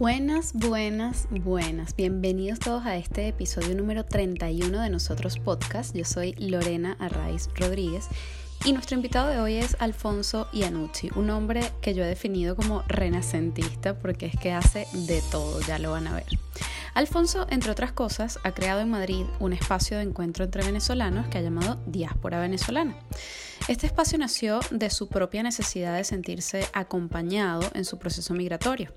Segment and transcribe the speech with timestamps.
[0.00, 1.94] Buenas, buenas, buenas.
[1.94, 5.94] Bienvenidos todos a este episodio número 31 de Nosotros Podcast.
[5.94, 8.08] Yo soy Lorena Arraiz Rodríguez
[8.64, 12.82] y nuestro invitado de hoy es Alfonso Iannucci, un hombre que yo he definido como
[12.88, 16.24] renacentista porque es que hace de todo, ya lo van a ver.
[16.94, 21.36] Alfonso, entre otras cosas, ha creado en Madrid un espacio de encuentro entre venezolanos que
[21.36, 22.96] ha llamado Diáspora Venezolana.
[23.68, 28.92] Este espacio nació de su propia necesidad de sentirse acompañado en su proceso migratorio.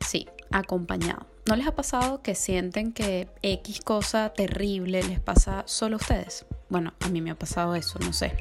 [0.00, 1.26] Sí, acompañado.
[1.46, 6.46] ¿No les ha pasado que sienten que X cosa terrible les pasa solo a ustedes?
[6.68, 8.36] Bueno, a mí me ha pasado eso, no sé.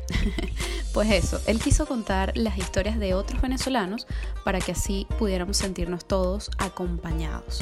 [0.94, 4.06] pues eso, él quiso contar las historias de otros venezolanos
[4.44, 7.62] para que así pudiéramos sentirnos todos acompañados.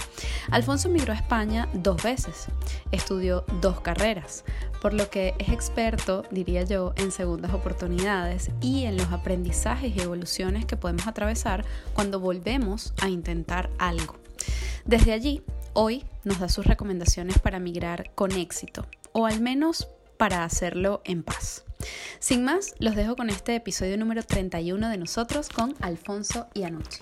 [0.51, 2.47] Alfonso migró a España dos veces,
[2.91, 4.43] estudió dos carreras,
[4.81, 10.01] por lo que es experto, diría yo, en segundas oportunidades y en los aprendizajes y
[10.01, 14.26] evoluciones que podemos atravesar cuando volvemos a intentar algo.
[14.85, 15.41] Desde allí,
[15.73, 21.23] hoy nos da sus recomendaciones para migrar con éxito, o al menos para hacerlo en
[21.23, 21.65] paz.
[22.19, 27.01] Sin más, los dejo con este episodio número 31 de nosotros con Alfonso y Anucci.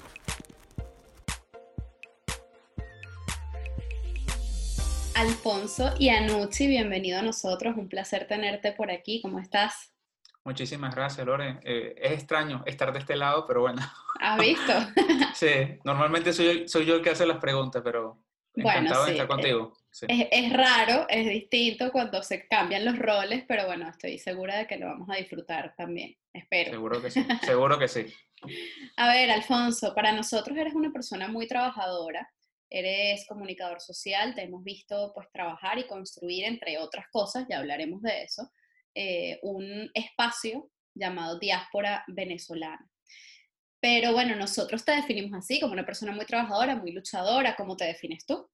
[5.16, 7.78] Alfonso y Anucci, bienvenido a nosotros.
[7.78, 9.22] Un placer tenerte por aquí.
[9.22, 9.94] ¿Cómo estás?
[10.44, 11.60] Muchísimas gracias, Lore.
[11.64, 13.82] Eh, es extraño estar de este lado, pero bueno.
[14.26, 14.74] ¿Has visto?
[15.36, 18.24] sí, normalmente soy, soy yo el que hace las preguntas, pero
[18.56, 19.74] encantado de estar contigo.
[20.08, 24.68] Es, es, raro, es distinto cuando se cambian los roles, pero bueno, estoy segura de
[24.68, 26.18] que lo vamos a disfrutar también.
[26.34, 26.72] Espero.
[26.72, 28.06] Seguro que sí, seguro que sí.
[28.98, 32.28] A ver, Alfonso, para nosotros eres una persona muy trabajadora
[32.70, 38.02] eres comunicador social, te hemos visto pues trabajar y construir, entre otras cosas, ya hablaremos
[38.02, 38.52] de eso,
[38.94, 42.90] eh, un espacio llamado Diáspora Venezolana.
[43.82, 47.86] Pero bueno, nosotros te definimos así, como una persona muy trabajadora, muy luchadora, ¿cómo te
[47.86, 48.50] defines tú?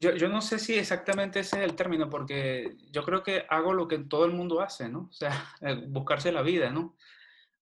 [0.00, 3.72] Yo, yo, no sé si exactamente ese es el término, porque yo creo que hago
[3.72, 5.08] lo que todo el mundo hace, ¿no?
[5.10, 5.32] O sea,
[5.88, 6.96] buscarse la vida, ¿no?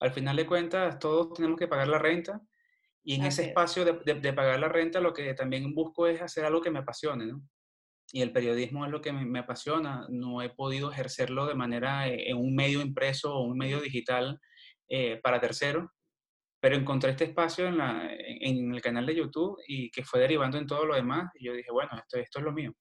[0.01, 2.43] Al final de cuentas, todos tenemos que pagar la renta
[3.03, 6.45] y en ese espacio de, de, pagar la renta, lo que también busco es hacer
[6.45, 7.41] algo que me apasione, ¿no?
[8.13, 10.07] Y el periodismo es lo que me, apasiona.
[10.09, 14.41] No he podido ejercerlo de manera eh, en un medio impreso o un medio digital
[14.89, 15.89] eh, para terceros,
[16.61, 20.59] pero encontré este espacio en, la, en, el canal de YouTube y que fue derivando
[20.59, 21.31] en todo lo demás.
[21.35, 22.73] Y yo dije, bueno, esto, esto es lo mío.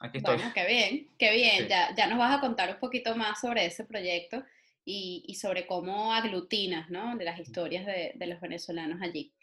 [0.00, 0.36] Aquí estoy.
[0.36, 1.68] Bueno, qué bien, qué bien.
[1.68, 4.42] Ya, ya nos vas a contar un poquito más sobre ese proyecto
[4.84, 7.16] y, sobre cómo aglutinas ¿no?
[7.16, 9.34] de las historias de, de, los venezolanos allí.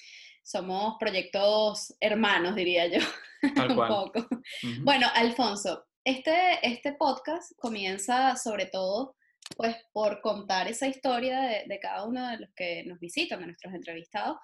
[0.44, 3.00] Somos proyectos hermanos, diría yo,
[3.70, 4.28] un poco.
[4.82, 9.16] Bueno, Alfonso, este, este podcast comienza sobre todo
[9.58, 13.48] pues por contar esa historia de, de, cada uno de los que nos visitan, de
[13.48, 14.38] nuestros entrevistados,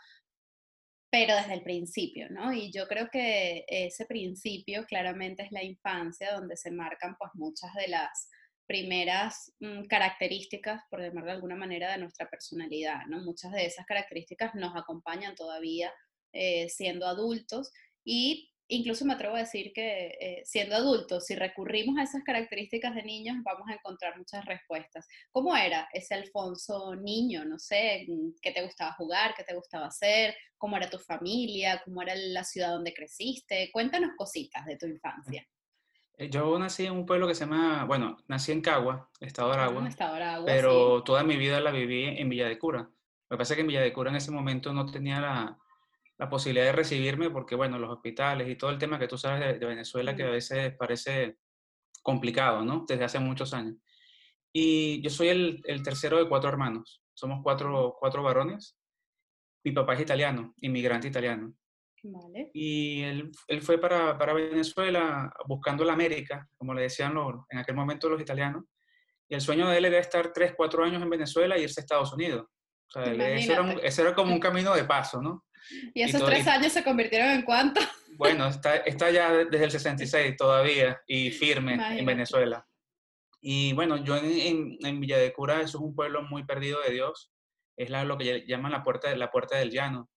[1.11, 2.53] pero desde el principio, ¿no?
[2.53, 7.73] Y yo creo que ese principio claramente es la infancia, donde se marcan pues muchas
[7.73, 8.29] de las
[8.67, 13.19] primeras mm, características, por llamarlo de alguna manera, de nuestra personalidad, ¿no?
[13.23, 15.91] Muchas de esas características nos acompañan todavía
[16.33, 17.71] eh, siendo adultos
[18.05, 22.95] y incluso me atrevo a decir que eh, siendo adultos, si recurrimos a esas características
[22.95, 25.07] de niños, vamos a encontrar muchas respuestas.
[25.31, 27.45] ¿Cómo era ese Alfonso niño?
[27.45, 29.33] No sé, mm, ¿qué te gustaba jugar?
[29.35, 30.35] ¿Qué te gustaba hacer?
[30.57, 31.81] ¿Cómo era tu familia?
[31.83, 33.69] ¿Cómo era la ciudad donde creciste?
[33.71, 35.45] Cuéntanos cositas de tu infancia.
[36.17, 39.55] Eh, yo nací en un pueblo que se llama, bueno, nací en Cagua, Estado de
[39.55, 42.89] ah, Aragua, Estado de Aragua pero toda mi vida la viví en Villa de Cura.
[43.29, 45.57] Lo que pasa es que en Villa de Cura en ese momento no tenía la,
[46.19, 49.59] la posibilidad de recibirme porque, bueno, los hospitales y todo el tema que tú sabes
[49.59, 51.37] de, Venezuela que a veces parece
[52.03, 52.85] complicado, ¿no?
[52.87, 53.77] Desde hace muchos años.
[54.51, 57.01] Y yo soy el, el tercero de cuatro hermanos.
[57.13, 58.77] Somos cuatro, cuatro varones.
[59.63, 61.53] Mi papá es italiano, inmigrante italiano.
[62.53, 67.59] Y él, él fue para, para, Venezuela buscando la América, como le decían los, en
[67.59, 68.65] aquel momento los italianos.
[69.29, 71.83] Y el sueño de él era estar tres, cuatro años en Venezuela e irse a
[71.83, 72.47] Estados Unidos.
[72.87, 75.45] O sea, ese era, ese era, como un camino de paso, ¿no?
[75.93, 77.81] ¿Y esos tres años se convirtieron en cuánto?
[78.19, 82.67] Bueno, está, está ya desde el 66 todavía y firme en Venezuela.
[83.41, 86.91] Y bueno, yo en, en, Villa de Cura, eso es un pueblo muy perdido de
[86.91, 87.31] Dios.
[87.77, 90.09] Es la, lo que llaman la puerta, la puerta del llano.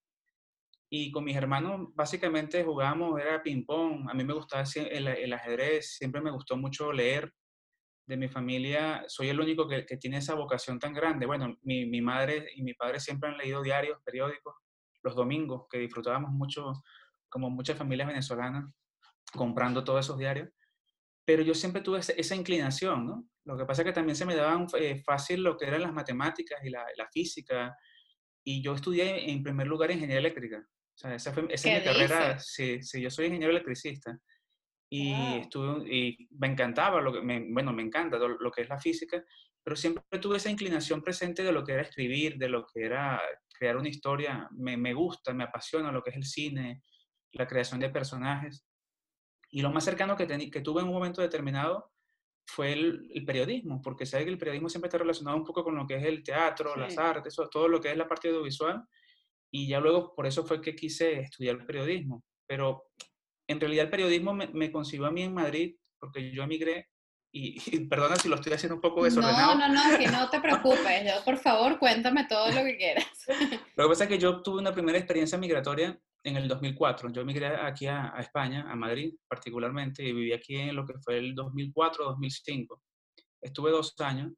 [0.90, 5.96] Y con mis hermanos básicamente jugábamos, era ping-pong, a mí me gustaba el, el, ajedrez,
[5.96, 7.32] siempre me gustó mucho leer.
[8.06, 11.24] De mi familia soy el único que, que tiene esa vocación tan grande.
[11.24, 14.56] Bueno, mi, mi, madre y mi padre siempre han leído diarios, periódicos,
[15.02, 16.72] los domingos, que disfrutábamos mucho,
[17.28, 18.72] como muchas familias venezolanas,
[19.32, 20.48] comprando todos esos diarios.
[21.24, 23.28] Pero yo siempre tuve esa, inclinación, ¿no?
[23.44, 25.92] Lo que pasa es que también se me daban eh, fácil lo que eran las
[25.92, 27.76] matemáticas y la, la física.
[28.44, 30.66] Y yo estudié en primer lugar ingeniería eléctrica.
[30.94, 32.38] O sea, esa, fue, esa es mi carrera.
[32.38, 34.18] Sí, sí, yo soy ingeniero electricista.
[34.90, 38.78] Y, estuve, y me encantaba, lo que, me, bueno, me encanta lo, que es la
[38.78, 39.24] física,
[39.62, 43.20] pero siempre tuve esa inclinación presente de lo que era escribir, de lo que era
[43.56, 44.48] crear una historia.
[44.52, 46.82] Me, me gusta, me apasiona lo que es el cine,
[47.32, 48.66] la creación de personajes.
[49.50, 51.92] Y lo más cercano que, que tuve en un momento determinado
[52.44, 55.86] fue el, periodismo, porque sabe que el periodismo siempre está relacionado un poco con lo
[55.86, 58.82] que es el teatro, las artes, todo lo que es la parte audiovisual.
[59.52, 62.24] Y ya luego por eso fue que quise estudiar periodismo.
[62.46, 62.90] Pero
[63.46, 66.88] en realidad el periodismo me, me consiguió a mí en Madrid, porque yo emigré
[67.34, 69.54] y, perdona si lo estoy haciendo un poco desordenado.
[69.54, 71.04] No, no, no, que no te preocupes.
[71.04, 73.06] Yo, por favor, cuéntame todo lo que quieras.
[73.76, 77.10] Lo que pasa es que yo tuve una primera experiencia migratoria en el 2004.
[77.10, 81.18] Yo emigré aquí a, España, a Madrid particularmente, y viví aquí en lo que fue
[81.18, 82.80] el 2004-2005.
[83.40, 84.32] Estuve dos años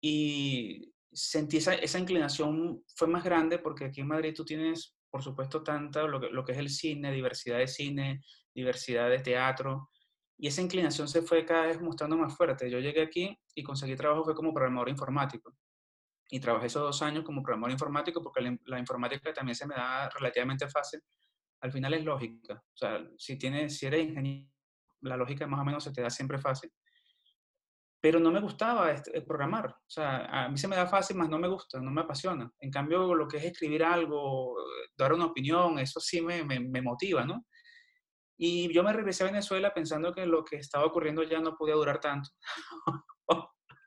[0.00, 5.22] y sentí esa, esa, inclinación, fue más grande porque aquí en Madrid tú tienes, por
[5.22, 8.22] supuesto, tanta lo que, lo que es el cine, diversidad de cine,
[8.54, 9.90] diversidad de teatro,
[10.42, 12.68] y esa inclinación se fue cada vez mostrando más fuerte.
[12.68, 15.56] Yo llegué aquí y conseguí trabajo fue como programador informático
[16.28, 20.08] y trabajé esos dos años como programador informático porque la, informática también se me da
[20.08, 21.00] relativamente fácil.
[21.60, 22.54] Al final es lógica.
[22.54, 24.50] O sea, si, tienes, si eres ingeniero,
[25.02, 26.72] la lógica más o menos se te da siempre fácil.
[28.00, 29.68] Pero no me gustaba este, programar.
[29.70, 32.50] O sea, a mí se me da fácil, más no me gusta, no me apasiona.
[32.58, 34.56] En cambio, lo que es escribir algo,
[34.96, 37.46] dar una opinión, eso sí me, me, me motiva, ¿no?
[38.44, 41.76] Y yo me regresé a Venezuela pensando que lo que estaba ocurriendo ya no podía
[41.76, 42.28] durar tanto.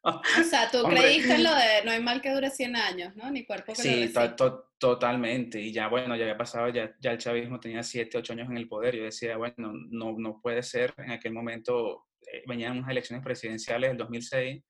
[0.07, 3.31] O sea, tú creíste en lo de no hay mal que dure 100 años, ¿no?
[3.31, 5.59] Ni cuerpo que sí, to totalmente.
[5.59, 8.57] Y ya, bueno, ya había pasado, ya, ya el chavismo tenía 7, 8 años en
[8.57, 8.95] el poder.
[8.95, 10.93] Yo decía, bueno, no, no puede ser.
[10.99, 14.63] En aquel momento eh, venían unas elecciones presidenciales del 2006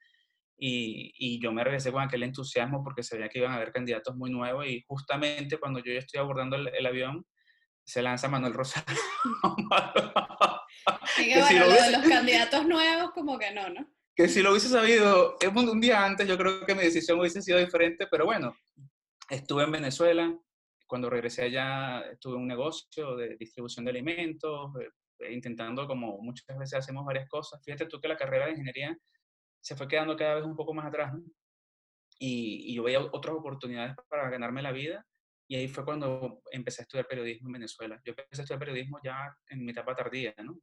[0.58, 3.74] y, y, yo me regresé con aquel entusiasmo porque se veía que iban a haber
[3.74, 7.26] candidatos muy nuevos y justamente cuando yo ya estoy abordando el, avión,
[7.86, 9.00] se lanza Manuel Rosario.
[11.18, 13.88] que, bueno, lo de los candidatos nuevos como que no, ¿no?
[14.16, 17.60] que si lo hubiese sabido un día antes, yo creo que mi decisión hubiese sido
[17.60, 18.56] diferente, pero bueno,
[19.30, 20.40] estuve en Venezuela,
[20.88, 24.72] cuando regresé allá tuve un negocio de distribución de alimentos,
[25.20, 27.62] eh, intentando como muchas veces hacemos varias cosas.
[27.64, 28.98] Fíjate tú que la carrera de ingeniería
[29.62, 31.14] se fue quedando cada vez un poco más atrás,
[32.18, 35.06] y, y, yo veía otras oportunidades para ganarme la vida,
[35.48, 38.02] y ahí fue cuando empecé a estudiar periodismo en Venezuela.
[38.04, 40.60] Yo empecé a estudiar periodismo ya en mi etapa tardía, ¿no?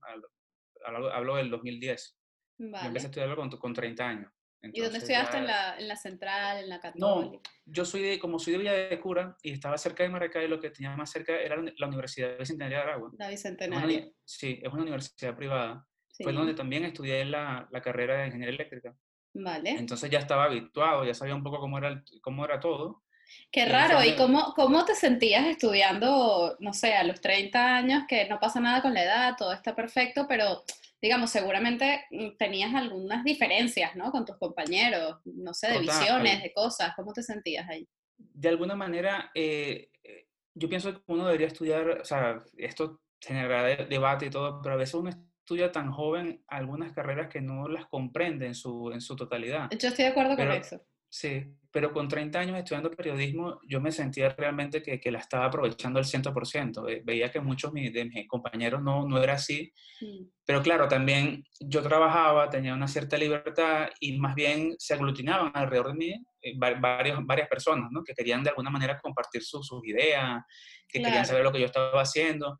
[0.85, 2.19] Hablo, hablo del 2010.
[2.59, 4.33] Yo empecé a estudiarlo con, con 30 años.
[4.63, 5.39] ¿Y dónde estudiaste?
[5.39, 7.07] ¿En, la, ¿En la central, en la católica?
[7.07, 10.47] No, yo soy de, como soy de Villa de Cura y estaba cerca de Maracay,
[10.47, 13.11] lo que tenía más cerca era la Universidad Bicentenaria de Aragua.
[13.19, 14.09] La Bicentenaria.
[14.25, 15.87] sí, es una universidad privada.
[16.23, 18.95] Fue donde también estudié la, la, carrera de ingeniería eléctrica.
[19.35, 19.71] Vale.
[19.71, 23.03] Entonces ya estaba habituado, ya sabía un poco cómo era, cómo era todo.
[23.51, 28.27] Qué raro, ¿y cómo, cómo te sentías estudiando, no sé, a los 30 años, que
[28.29, 30.65] no pasa nada con la edad, todo está perfecto, pero
[31.03, 34.11] digamos, seguramente mm, tenías algunas diferencias, ¿no?
[34.13, 37.87] Con tus compañeros, no sé, de visiones, de cosas, ¿cómo te sentías ahí?
[38.17, 43.85] De alguna manera, eh, eh, yo pienso que uno debería estudiar, o sea, esto generará
[43.85, 47.87] debate y todo, pero a veces uno estudia tan joven algunas carreras que no las
[47.87, 49.69] comprende en su, en su totalidad.
[49.71, 50.81] Yo estoy de acuerdo con eso.
[51.15, 55.45] Sí, pero con 30 años estudiando periodismo, yo me sentía realmente que, que la estaba
[55.45, 57.05] aprovechando al 100%.
[57.05, 59.71] Veía que muchos de mis compañeros no, no era así.
[60.01, 60.25] Mm.
[60.47, 65.89] Pero claro, también yo trabajaba, tenía una cierta libertad y más bien se aglutinaban alrededor
[65.89, 68.03] de mí eh, varias, varias personas, ¿no?
[68.03, 70.43] Que querían de alguna manera compartir sus ideas,
[70.89, 72.59] que querían saber lo que yo estaba haciendo.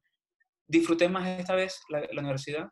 [0.67, 2.69] Disfruté más esta vez la, la universidad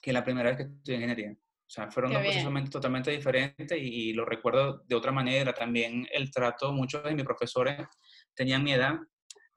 [0.00, 1.36] que la primera vez que estudié ingeniería.
[1.72, 5.54] O sea, fueron dos procesos totalmente diferentes y, lo recuerdo de otra manera.
[5.54, 7.78] También el trato, muchos de mis profesores
[8.34, 8.96] tenían mi edad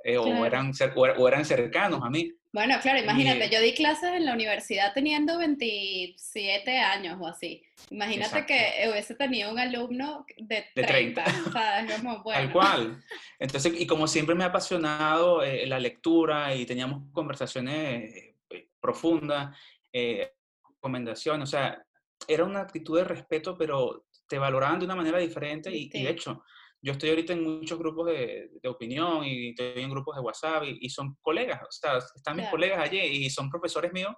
[0.02, 2.32] eh, o, eran, o, eran cercanos a mí.
[2.54, 7.62] Bueno, claro, imagínate, yo di clases en la universidad teniendo 27 años o así.
[7.90, 10.82] Imagínate que hubiese tenido un alumno de 30.
[10.82, 11.26] De 30.
[11.52, 11.96] ¿sabes?
[11.96, 12.40] Como, bueno.
[12.44, 13.04] Tal cual.
[13.40, 19.54] Entonces, y como siempre me ha apasionado eh, la lectura y teníamos conversaciones eh, profundas,
[19.92, 21.86] recomendaciones, o sea,
[22.28, 26.44] era una actitud de respeto, pero te valoraban de una manera diferente y, de hecho,
[26.82, 30.64] yo estoy ahorita en muchos grupos de, de opinión y estoy en grupos de WhatsApp
[30.66, 34.14] y, son colegas, o sea, están mis colegas allí y son profesores míos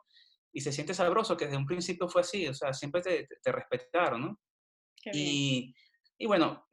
[0.54, 3.52] y se siente sabroso que desde un principio fue así, o sea, siempre te, te,
[3.52, 4.40] respetaron, ¿no?
[5.14, 5.74] Y,
[6.18, 6.68] y, bueno,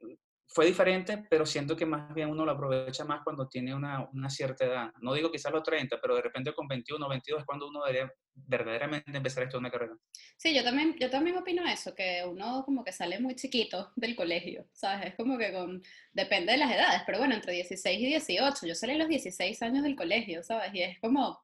[0.47, 4.29] fue diferente, pero siento que más bien uno lo aprovecha más cuando tiene una, una,
[4.29, 4.91] cierta edad.
[5.01, 7.83] No digo quizás los 30, pero de repente con 21 o 22 es cuando uno
[7.83, 9.97] debería verdaderamente empezar a estudiar una carrera.
[10.37, 14.15] Sí, yo también, yo también opino eso, que uno como que sale muy chiquito del
[14.15, 15.07] colegio, ¿sabes?
[15.07, 15.81] Es como que con,
[16.13, 19.61] depende de las edades, pero bueno, entre 16 y 18, yo salí a los 16
[19.61, 20.73] años del colegio, ¿sabes?
[20.73, 21.43] Y es como...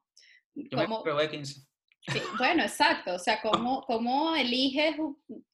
[0.54, 1.60] Yo como, me de 15.
[2.08, 4.96] Sí, bueno, exacto, o sea, cómo, cómo eliges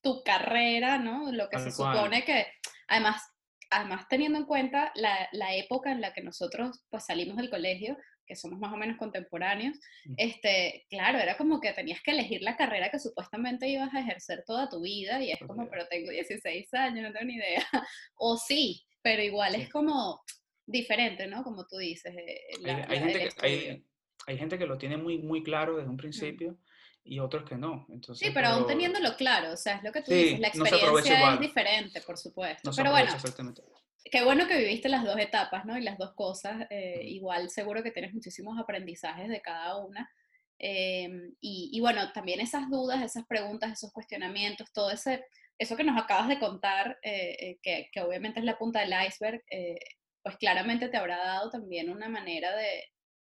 [0.00, 1.30] tu carrera, ¿no?
[1.30, 2.46] Lo que se supone que,
[2.88, 3.22] además,
[3.70, 7.96] además teniendo en cuenta la, la, época en la que nosotros pues salimos del colegio,
[8.26, 9.78] que somos más o menos contemporáneos,
[10.16, 14.44] este, claro, era como que tenías que elegir la carrera que supuestamente ibas a ejercer
[14.46, 17.62] toda tu vida y es como, pero tengo 16 años, no tengo ni idea.
[18.16, 20.20] o sí, pero igual es como
[20.66, 21.42] diferente, ¿no?
[21.42, 22.14] Como tú dices.
[22.14, 23.84] Eh, hay, gente que, hay,
[24.26, 26.58] hay, gente que, lo tiene muy, muy claro desde un principio.
[27.10, 27.86] Y otros que no.
[27.88, 31.34] Entonces, sí, pero, aún teniéndolo claro, o sea, es lo que tú dices, la experiencia
[31.34, 32.70] es diferente, por supuesto.
[32.76, 33.10] pero bueno,
[34.04, 35.78] qué bueno que viviste las dos etapas, ¿no?
[35.78, 36.66] Y las dos cosas.
[36.68, 40.10] Eh, igual seguro que tienes muchísimos aprendizajes de cada una.
[40.58, 45.24] Em, y, bueno, también esas dudas, esas preguntas, esos cuestionamientos, todo ese,
[45.56, 48.92] eso que nos acabas de contar, eh, eh, que, que, obviamente es la punta del
[49.06, 49.42] iceberg,
[50.22, 52.84] pues claramente te habrá dado también una manera de,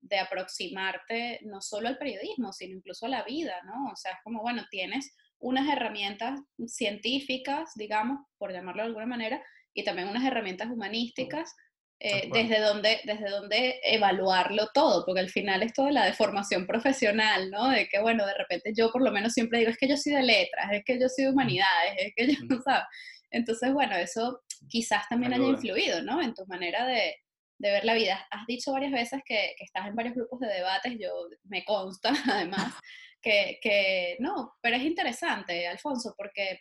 [0.05, 3.91] de aproximarte no solo al periodismo, sino incluso a la vida, ¿no?
[3.93, 9.43] O sea, es como, bueno, tienes unas herramientas científicas, digamos, por llamarlo de alguna manera,
[9.73, 11.55] y también unas herramientas humanísticas,
[12.01, 17.51] eh, desde, donde, desde donde evaluarlo todo, porque al final es toda la deformación profesional,
[17.51, 17.71] ¿no?
[17.71, 20.13] De que, bueno, de repente yo por lo menos siempre digo, es que yo soy
[20.13, 22.85] de letras, es que yo soy de humanidades, es que yo, no ¿sabes?
[23.31, 26.21] Entonces, bueno, eso quizás también haya influido, ¿no?
[26.21, 27.17] En tu manera de,
[27.59, 28.27] de ver la vida.
[28.31, 32.13] Has dicho varias veces que, que, estás en varios grupos de debates, yo me consta
[32.31, 32.75] además
[33.21, 36.61] que, que no, pero es interesante, Alfonso, porque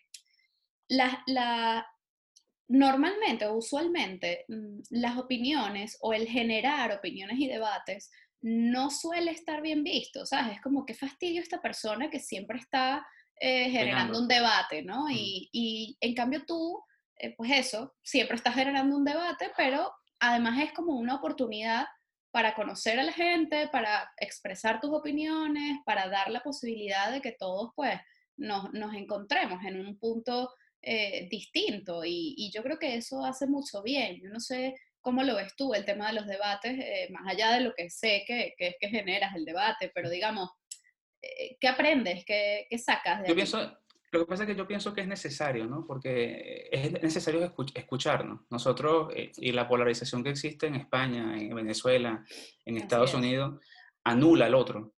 [0.88, 1.86] la, la,
[2.68, 8.10] normalmente o usualmente mm, las opiniones o el generar opiniones y debates
[8.42, 10.56] no suele estar bien visto, ¿sabes?
[10.56, 13.06] Es como que fastidio esta persona que siempre está
[13.40, 15.06] eh, generando un debate, ¿no?
[15.06, 15.12] Mm.
[15.12, 16.84] Y, y, en cambio tú,
[17.18, 21.86] eh, pues eso, siempre estás generando un debate, pero además es como una oportunidad
[22.32, 27.34] para conocer a la gente, para expresar tus opiniones, para dar la posibilidad de que
[27.34, 28.00] todos pues
[28.38, 30.52] nos, encontremos en un punto
[30.82, 34.20] eh, distinto y, yo creo que eso hace mucho bien.
[34.22, 37.52] Yo no sé cómo lo ves tú, el tema de los debates, eh, más allá
[37.52, 40.50] de lo que sé que, es que generas el debate, pero digamos,
[41.22, 42.24] eh, ¿qué aprendes?
[42.26, 43.78] ¿Qué, sacas de Yo pienso,
[44.14, 45.86] lo que pasa es que yo pienso que es necesario, ¿no?
[45.88, 48.42] Porque es necesario escucharnos.
[48.50, 52.24] Nosotros, eh, y la polarización que existe en España, en Venezuela,
[52.66, 53.60] en Estados Unidos,
[54.04, 54.94] anula al otro.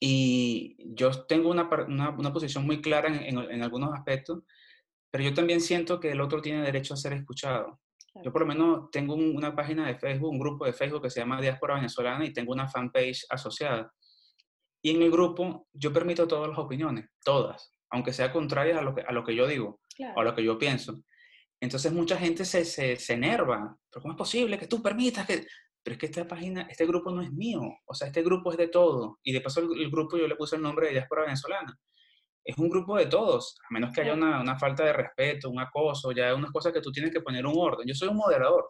[0.00, 4.42] Y yo tengo una, una, posición muy clara en, en, algunos aspectos,
[5.08, 7.80] pero yo también siento que el otro tiene derecho a ser escuchado.
[8.24, 11.20] Yo por lo menos tengo una página de Facebook, un grupo de Facebook que se
[11.20, 13.94] llama Diáspora Venezolana y tengo una fanpage asociada.
[14.82, 18.94] Y en el grupo yo permito todas las opiniones, todas aunque sea contraria a lo
[18.94, 19.80] que, a lo que yo digo
[20.16, 21.02] o a lo que yo pienso.
[21.60, 25.46] Entonces mucha gente se, se, se, enerva, pero ¿cómo es posible que tú permitas que...?
[25.84, 28.58] Pero es que esta página, este grupo no es mío, o sea, este grupo es
[28.58, 29.18] de todo.
[29.22, 31.76] Y de paso el, grupo yo le puse el nombre de Diáspora Venezolana.
[32.44, 35.60] Es un grupo de todos, a menos que haya una, una falta de respeto, un
[35.60, 37.86] acoso, ya unas cosas que tú tienes que poner un orden.
[37.86, 38.66] Yo soy un moderador,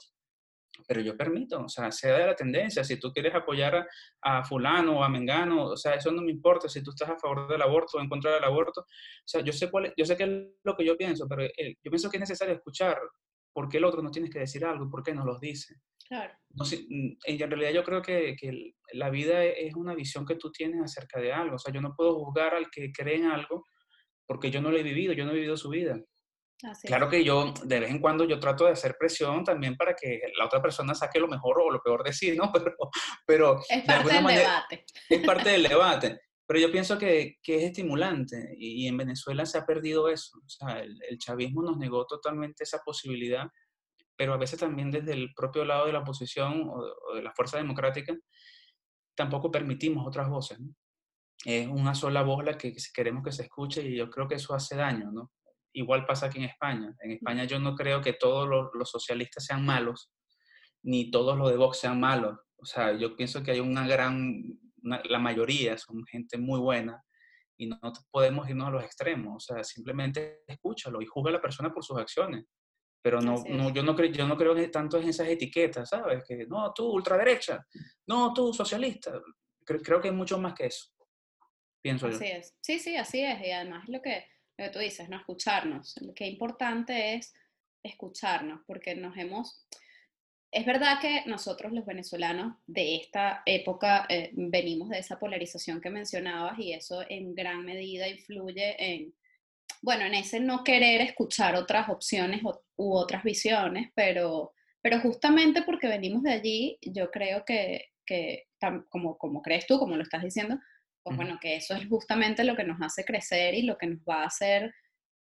[0.87, 3.87] pero yo permito, o sea, sea de la tendencia, si tú quieres apoyar
[4.21, 7.19] a, fulano o a mengano, o sea, eso no me importa, si tú estás a
[7.19, 8.87] favor del aborto o en contra del aborto, o
[9.25, 10.31] sea, yo sé, cuál yo sé qué es
[10.65, 12.99] lo que yo pienso, pero eh, yo pienso que es necesario escuchar
[13.53, 15.77] por qué el otro no tiene que decir algo, por qué no los dice.
[16.09, 16.35] Claro.
[16.51, 20.51] No, mm, en realidad yo creo que, que, la vida es una visión que tú
[20.51, 23.65] tienes acerca de algo, o sea, yo no puedo juzgar al que cree en algo
[24.27, 25.99] porque yo no lo he vivido, yo no he vivido su vida
[26.85, 30.21] claro que yo, de vez en cuando, yo trato de hacer presión también para que
[30.39, 32.53] la otra persona saque lo mejor o lo peor de sí, ¿no?
[33.27, 34.85] Pero, pero es parte del debate.
[35.09, 36.21] Es parte del debate.
[36.47, 40.39] Pero yo pienso que, que es estimulante y, en Venezuela se ha perdido eso.
[40.39, 43.47] O sea, el, chavismo nos negó totalmente esa posibilidad,
[44.17, 47.59] pero a veces también desde el propio lado de la oposición o, de la fuerza
[47.59, 48.15] democrática,
[49.15, 50.59] tampoco permitimos otras voces.
[51.45, 54.55] Es una sola voz la que queremos que se escuche y yo creo que eso
[54.55, 55.33] hace daño, ¿no?
[55.73, 56.95] Igual pasa aquí en España.
[57.01, 60.13] En España yo no creo que todos los, socialistas sean malos,
[60.83, 62.39] ni todos los de Vox sean malos.
[62.57, 64.43] O sea, yo pienso que hay una gran,
[64.83, 67.03] la mayoría son gente muy buena
[67.57, 67.79] y no
[68.11, 69.37] podemos irnos a los extremos.
[69.37, 72.45] O sea, simplemente escúchalo y juzga a la persona por sus acciones.
[73.03, 76.23] Pero no, no, yo, no creo, yo no creo que tanto en esas etiquetas, ¿sabes?
[76.27, 77.67] Que no, tú ultraderecha,
[78.07, 79.21] no, tú socialista.
[79.65, 80.89] Creo, creo que es mucho más que eso,
[81.83, 82.15] pienso yo.
[82.15, 82.57] Así es.
[82.61, 83.41] Sí, sí, así es.
[83.45, 84.25] Y además lo que,
[84.59, 85.17] lo que tú dices, ¿no?
[85.17, 85.95] Escucharnos.
[86.15, 87.35] Qué importante es
[87.83, 89.67] escucharnos, porque nos hemos...
[90.51, 95.89] Es verdad que nosotros los venezolanos de esta época eh, venimos de esa polarización que
[95.89, 99.15] mencionabas y eso en gran medida influye en,
[99.81, 102.43] bueno, en ese no querer escuchar otras opciones
[102.77, 108.49] u otras visiones, pero, pero justamente porque venimos de allí, yo creo que, que
[108.91, 110.59] como, como crees tú, como lo estás diciendo,
[111.03, 114.01] pues bueno, que eso es justamente lo que nos hace crecer y lo que nos
[114.01, 114.73] va a hacer,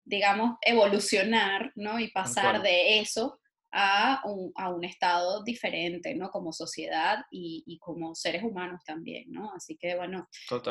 [0.03, 1.99] digamos, evolucionar, ¿no?
[1.99, 3.39] Y pasar de eso
[3.71, 6.29] a un, a un, estado diferente, ¿no?
[6.31, 9.53] Como sociedad y, y, como seres humanos también, ¿no?
[9.53, 10.27] Así que, bueno,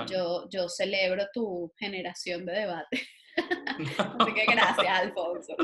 [0.09, 3.01] yo, yo celebro tu generación de debate.
[4.19, 5.55] Así que gracias, Alfonso.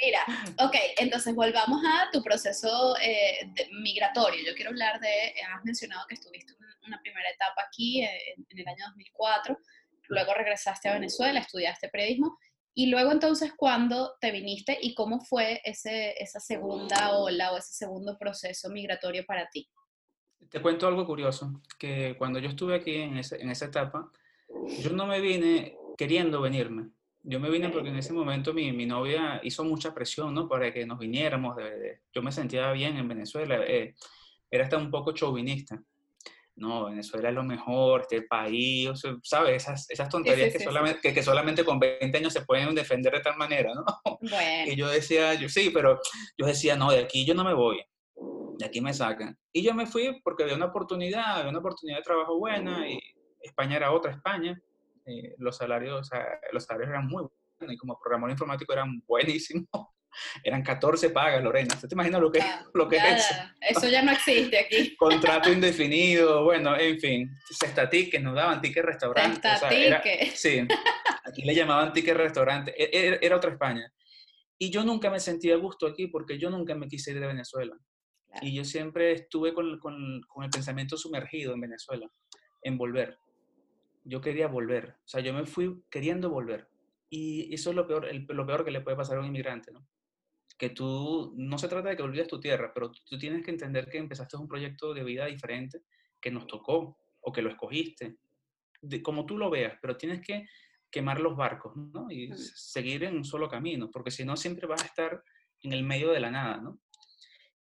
[0.00, 0.24] Mira,
[0.58, 3.50] ok, entonces volvamos a tu proceso eh,
[3.82, 4.44] migratorio.
[4.46, 6.52] Yo quiero hablar de, has mencionado que estuviste
[6.86, 9.58] una primera etapa aquí en, en el año 2004,
[10.08, 12.38] luego regresaste a Venezuela, estudiaste periodismo
[12.76, 17.72] y luego entonces, ¿cuándo te viniste y cómo fue ese, esa segunda ola o ese
[17.72, 19.70] segundo proceso migratorio para ti?
[20.50, 24.10] Te cuento algo curioso, que cuando yo estuve aquí en, ese, en esa etapa,
[24.80, 26.90] yo no me vine queriendo venirme.
[27.26, 30.48] Yo me vine porque en ese momento mi, mi novia hizo mucha presión, ¿no?
[30.48, 31.56] Para que nos viniéramos.
[31.56, 33.58] De, yo me sentía bien en Venezuela.
[33.66, 33.94] Eh,
[34.50, 35.82] era hasta un poco chauvinista
[36.56, 38.90] no, Venezuela es lo mejor, este país,
[39.22, 39.62] ¿sabes?
[39.62, 43.36] Esas, esas tonterías que, solamente, que, solamente con 20 años se pueden defender de tal
[43.36, 43.84] manera, ¿no?
[44.66, 46.00] Y yo decía, yo, sí, pero
[46.38, 47.82] yo decía, no, de aquí yo no me voy,
[48.58, 49.36] de aquí me sacan.
[49.52, 53.00] Y yo me fui porque había una oportunidad, había una oportunidad de trabajo buena, y
[53.40, 54.58] España era otra España,
[55.06, 56.10] eh, los, salarios,
[56.52, 57.22] los salarios eran muy
[57.58, 59.68] buenos, y como programador informático eran buenísimos.
[60.44, 61.74] Eran 14 pagas, Lorena.
[61.74, 62.40] ¿Usted te imagina lo que,
[62.72, 63.34] lo que es eso?
[63.60, 64.94] Eso ya no existe aquí.
[64.98, 67.30] Contrato indefinido, bueno, en fin.
[67.50, 69.40] Sexta que nos daban ticket restaurante.
[69.42, 69.70] Sexta o
[70.34, 70.68] sí,
[71.24, 72.72] aquí le llamaban ticket restaurante.
[72.76, 73.92] E, e, era, otra España.
[74.58, 77.26] Y yo nunca me sentía a gusto aquí porque yo nunca me quise ir de
[77.26, 77.76] Venezuela.
[78.40, 82.08] Y yo siempre estuve con, con, con el pensamiento sumergido en Venezuela,
[82.62, 83.16] en volver.
[84.04, 84.96] Yo quería volver.
[85.04, 86.68] O sea, yo me fui queriendo volver.
[87.10, 89.86] Y eso es lo peor, lo peor que le puede pasar a un inmigrante, ¿no?
[90.56, 93.88] que tú, no se trata de que olvides tu tierra, pero tú tienes que entender
[93.88, 95.82] que empezaste un proyecto de vida diferente,
[96.20, 98.16] que nos tocó o que lo escogiste,
[98.80, 100.46] de, como tú lo veas, pero tienes que
[100.90, 102.10] quemar los barcos, ¿no?
[102.10, 105.24] Y seguir en un solo camino, porque si no siempre vas a estar
[105.62, 106.78] en el medio de la nada, ¿no?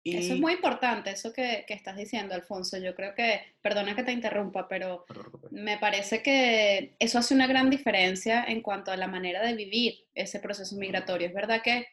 [0.04, 0.16] Y...
[0.16, 2.76] Eso es muy importante, eso que, que, estás diciendo, Alfonso.
[2.76, 5.06] Yo creo que, perdona que te interrumpa, pero
[5.50, 10.04] me parece que eso hace una gran diferencia en cuanto a la manera de vivir
[10.14, 11.26] ese proceso migratorio.
[11.26, 11.86] Es verdad que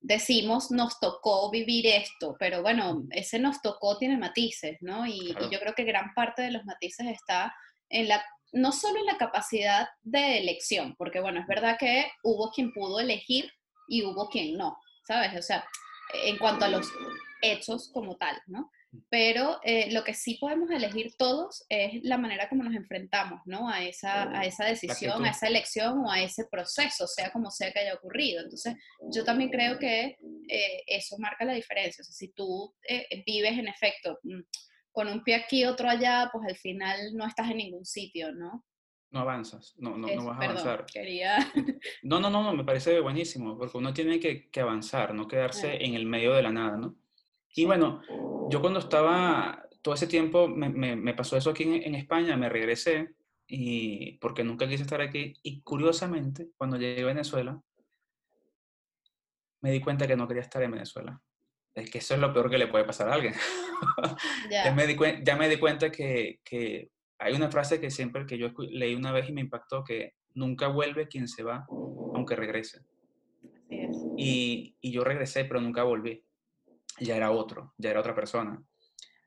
[0.00, 5.06] decimos nos tocó vivir esto, pero bueno, ese nos tocó tiene matices, ¿no?
[5.06, 7.54] Y, yo creo que gran parte de los matices está
[7.88, 12.50] en la, no solo en la capacidad de elección, porque bueno, es verdad que hubo
[12.50, 13.50] quien pudo elegir
[13.88, 15.36] y hubo quien no, ¿sabes?
[15.36, 15.64] O sea,
[16.24, 16.90] en cuanto a los
[17.42, 18.70] hechos como tal, ¿no?
[19.10, 23.68] pero eh, lo que sí podemos elegir todos es la manera como nos enfrentamos, ¿no?
[23.68, 27.70] A esa, a esa decisión, a esa elección o a ese proceso, sea como sea
[27.72, 28.42] que haya ocurrido.
[28.42, 28.76] Entonces,
[29.12, 30.16] yo también creo que
[30.48, 32.02] eh, eso marca la diferencia.
[32.02, 34.40] O sea, si tú eh, vives en efecto mm,
[34.90, 38.64] con un pie aquí, otro allá, pues al final no estás en ningún sitio, ¿no?
[39.10, 40.86] No avanzas, no, no, no vas a avanzar.
[40.86, 41.38] Quería...
[42.02, 45.82] No, no, no, no, me parece buenísimo, porque uno tiene que, que avanzar, no quedarse
[45.82, 46.96] en el medio de la nada, ¿no?
[47.54, 48.02] Y bueno,
[48.50, 53.14] yo cuando estaba, todo ese tiempo me, me, pasó eso aquí en, España, me regresé
[53.46, 55.34] y porque nunca quise estar aquí.
[55.42, 57.60] Y curiosamente, cuando llegué a Venezuela,
[59.60, 61.20] me di cuenta que no quería estar en Venezuela.
[61.74, 63.34] Es que eso es lo peor que le puede pasar a alguien.
[64.50, 68.38] ya, me di, ya me di cuenta que, que hay una frase que siempre que
[68.38, 71.66] yo leí una vez y me impactó, que nunca vuelve quien se va,
[72.14, 72.82] aunque regrese.
[74.16, 76.24] Y, y yo regresé, pero nunca volví
[77.00, 78.62] ya era otro, ya era otra persona,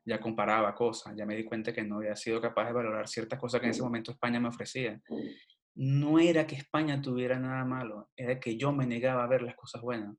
[0.04, 3.38] ya comparaba cosas, ya me di cuenta que no había sido capaz de valorar ciertas
[3.38, 5.00] cosas que en ese momento España me ofrecía.
[5.74, 9.54] No era que España tuviera nada malo, era que yo me negaba a ver las
[9.54, 10.14] cosas buenas,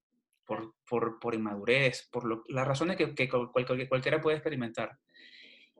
[0.45, 4.97] por, por, por inmadurez, por las razones que, que cualquiera puede experimentar.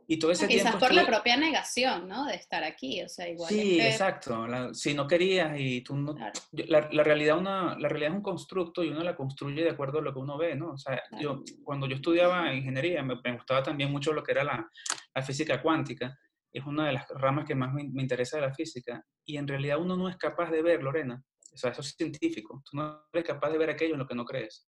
[0.08, 2.26] Y todo ese Quizás por la propia negación, ¿no?
[2.26, 3.50] De estar aquí, o sea, igual.
[3.50, 4.46] Sí, exacto.
[4.74, 6.16] si no querías y tú no...
[6.52, 10.00] La, la, realidad una, la realidad es un constructo y uno la construye de acuerdo
[10.00, 10.72] a lo que uno ve, ¿no?
[10.72, 14.70] O sea, yo, cuando yo estudiaba ingeniería, me, gustaba también mucho lo que era la,
[15.16, 16.18] la, física cuántica.
[16.52, 19.04] Es una de las ramas que más me, me, interesa de la física.
[19.26, 21.24] Y en realidad uno no es capaz de ver, Lorena.
[21.54, 22.62] O sea, eso es científico.
[22.70, 24.68] Tú no eres capaz de ver aquello en lo que no crees.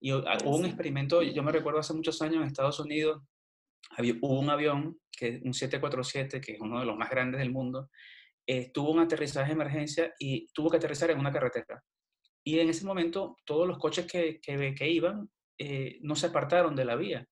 [0.00, 3.22] Y hubo un experimento, yo me recuerdo hace muchos años en Estados Unidos,
[4.20, 7.90] hubo un avión, que, un 747, que es uno de los más grandes del mundo,
[8.46, 11.82] eh, tuvo un aterrizaje de emergencia y tuvo que aterrizar en una carretera.
[12.42, 16.74] Y en ese momento todos los coches que, que, que iban eh, no se apartaron
[16.74, 17.26] de la vía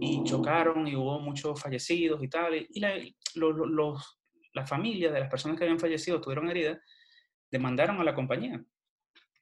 [0.00, 2.54] y chocaron y hubo muchos fallecidos y tal.
[2.68, 2.94] Y la,
[3.34, 4.18] los,
[4.54, 6.78] la familia de las personas que habían fallecido tuvieron heridas,
[7.50, 8.62] demandaron a la compañía,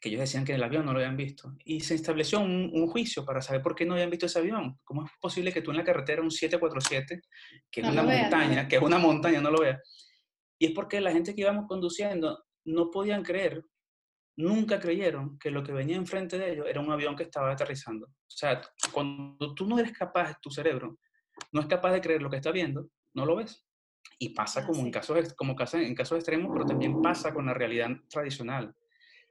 [0.00, 1.54] que ellos decían que el avión no lo habían visto.
[1.64, 4.78] Y se estableció un, un, juicio para saber por qué no habían visto ese avión.
[4.84, 7.22] ¿Cómo es posible que tú en la carretera un 747,
[7.70, 9.80] que es una montaña, que es una montaña, no lo veas?
[10.58, 13.64] Y es porque la gente que íbamos conduciendo no podían creer,
[14.36, 18.06] nunca creyeron que lo que venía enfrente de ellos era un avión que estaba aterrizando.
[18.06, 18.60] O sea,
[18.92, 20.98] cuando tú no eres capaz, tu cerebro
[21.52, 23.64] no es capaz de creer lo que está viendo, no lo ves.
[24.18, 27.90] Y pasa como, en casos, como en casos extremos, pero también pasa con la realidad
[28.08, 28.74] tradicional.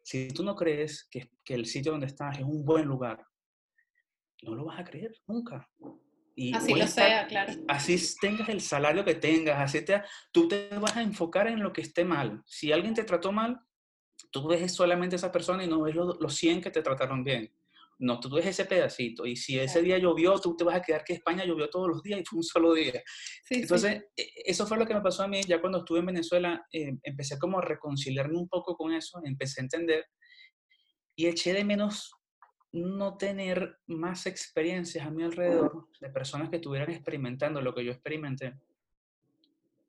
[0.05, 3.25] Si tú no crees que, que el sitio donde estás es un buen lugar,
[4.43, 5.67] no lo vas a creer nunca.
[6.35, 7.53] Y así lo sea, claro.
[7.67, 11.73] Así tengas el salario que tengas, así te, tú te vas a enfocar en lo
[11.73, 12.43] que esté mal.
[12.45, 13.59] Si alguien te trató mal,
[14.29, 17.51] tú ves solamente esa persona y no ves los, los 100 que te trataron bien.
[17.97, 21.03] No, tú ves ese pedacito y si ese día llovió, tú te vas a quedar
[21.03, 23.01] que España llovió todos los días y fue un solo día.
[23.49, 26.65] Entonces, e, eso fue lo que me pasó a mí ya cuando estuve en Venezuela,
[26.73, 30.05] eh, empecé como a reconciliarme un poco con eso, empecé a entender
[31.15, 32.11] y eché de menos
[32.73, 37.91] no tener más experiencias a mi alrededor de personas que estuvieran experimentando lo que yo
[37.93, 38.53] experimenté.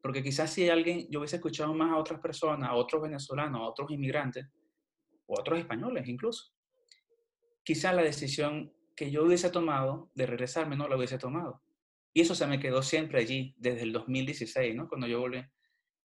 [0.00, 3.64] Porque quizás si alguien, yo hubiese escuchado más a otras personas, a otros venezolanos, a
[3.64, 4.46] otros inmigrantes,
[5.26, 6.55] o a otros españoles incluso,
[7.66, 11.62] quizá la decisión que yo hubiese tomado de regresarme no la hubiese tomado.
[12.14, 14.88] Y eso se me quedó siempre allí, desde el 2016, ¿no?
[14.88, 15.44] Cuando yo volví.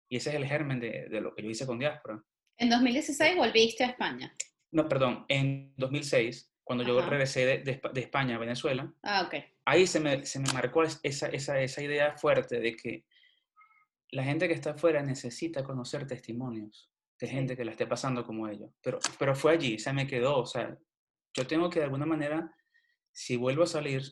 [0.09, 2.23] Y ese es el germen de, de lo que yo hice con Diáspora.
[2.57, 4.33] ¿En 2016 volviste a España?
[4.71, 8.95] No, perdón, en 2006, cuando yo regresé de, de, España a Venezuela.
[9.03, 9.43] Ah, ok.
[9.65, 13.05] Ahí se me, se me marcó esa, esa, esa idea fuerte de que
[14.13, 16.91] la gente que está afuera necesita conocer testimonios
[17.21, 18.71] de gente que la esté pasando como ellos.
[18.81, 20.79] Pero, pero fue allí, se me quedó, o sea,
[21.39, 22.53] yo tengo que de alguna manera,
[23.13, 24.03] si vuelvo a salir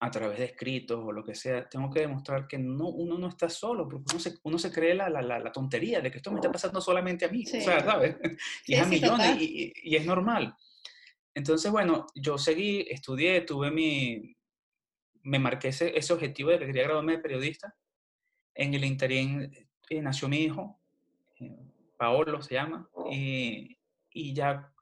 [0.00, 3.28] a través de escritos o lo que sea, tengo que demostrar que no, uno no
[3.28, 6.32] está solo, porque uno se, uno se cree la, la, la, tontería de que esto
[6.32, 8.16] me está pasando solamente a mí, o sea, ¿sabes?
[8.66, 10.56] Y es a millones y, y, es normal.
[11.34, 14.36] Entonces, bueno, yo seguí, estudié, tuve mi,
[15.22, 17.76] me marqué ese, ese objetivo de que quería graduarme de periodista.
[18.54, 19.52] En el interín
[19.88, 20.80] eh, nació mi hijo,
[21.38, 21.56] eh,
[21.96, 23.78] Paolo se llama, y,
[24.14, 24.72] y ya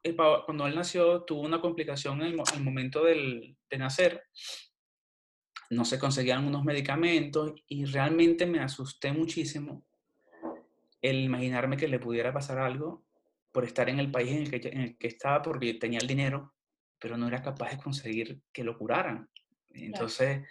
[0.47, 4.25] cuando él nació tuvo una complicación en el, momento del, de nacer.
[5.71, 9.87] No se conseguían unos medicamentos y realmente me asusté muchísimo
[11.01, 13.07] el imaginarme que le pudiera pasar algo
[13.51, 16.07] por estar en el país en el que, en el que estaba porque tenía el
[16.07, 16.55] dinero,
[16.99, 19.31] pero no era capaz de conseguir que lo curaran.
[19.71, 20.47] Entonces,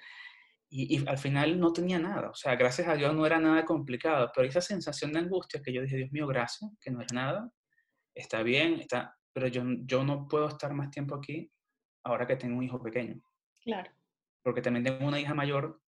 [0.69, 2.31] y, y, al final no tenía nada.
[2.31, 5.71] O sea, gracias a Dios no era nada complicado, pero esa sensación de angustia que
[5.71, 7.51] yo dije, Dios mío, gracias, que no es nada,
[8.13, 11.51] está bien, está, pero yo, yo no puedo estar más tiempo aquí
[12.03, 13.21] ahora que tengo un hijo pequeño.
[13.63, 13.91] Claro.
[14.43, 15.81] Porque también tengo una hija mayor,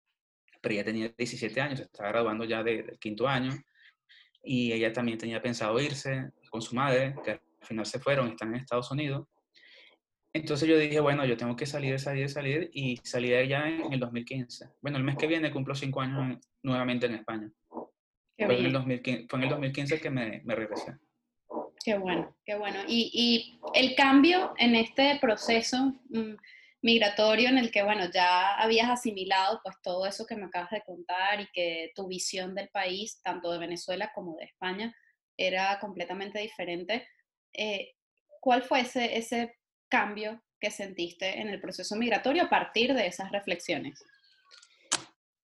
[0.60, 3.52] pero ella tenía 17 años, estaba graduando ya del quinto año,
[4.42, 8.48] y ella también tenía pensado irse con su madre, que al final se fueron, están
[8.48, 9.26] en Estados Unidos.
[10.34, 13.92] Entonces yo dije, bueno, yo tengo que salir, salir, salir, y salí de allá en
[13.92, 14.70] el 2015.
[14.80, 17.50] Bueno, el mes que viene cumplo cinco años nuevamente en España.
[17.68, 20.96] Fue en, el 2015, fue en, el 2015, que me, me regresé.
[21.84, 22.80] Qué bueno, qué bueno.
[22.86, 26.34] Y, y el cambio en este proceso mm,
[26.82, 30.82] migratorio en el que, bueno, ya habías asimilado pues todo eso que me acabas de
[30.82, 34.94] contar y que tu visión del país, tanto de Venezuela como de España,
[35.36, 37.06] era completamente diferente.
[37.52, 37.94] Eh,
[38.40, 39.56] ¿Cuál fue ese, ese
[39.88, 44.04] cambio que sentiste en el proceso migratorio a partir de esas reflexiones?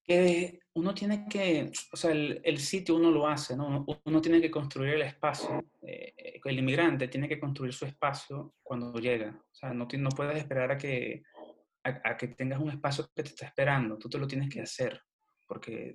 [0.08, 3.84] Que uno tiene que, o sea, el, el, sitio uno lo hace, ¿no?
[4.06, 5.62] Uno tiene que construir el espacio.
[5.82, 9.38] Eh, el inmigrante tiene que construir su espacio cuando llega.
[9.38, 11.22] O sea, no, no puedes esperar a que,
[11.84, 13.98] a, que tengas un espacio que te está esperando.
[13.98, 14.98] Tú te lo tienes que hacer.
[15.46, 15.94] Porque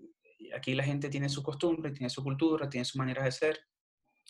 [0.55, 3.59] aquí la gente tiene su costumbre, tiene su cultura, tiene su manera de ser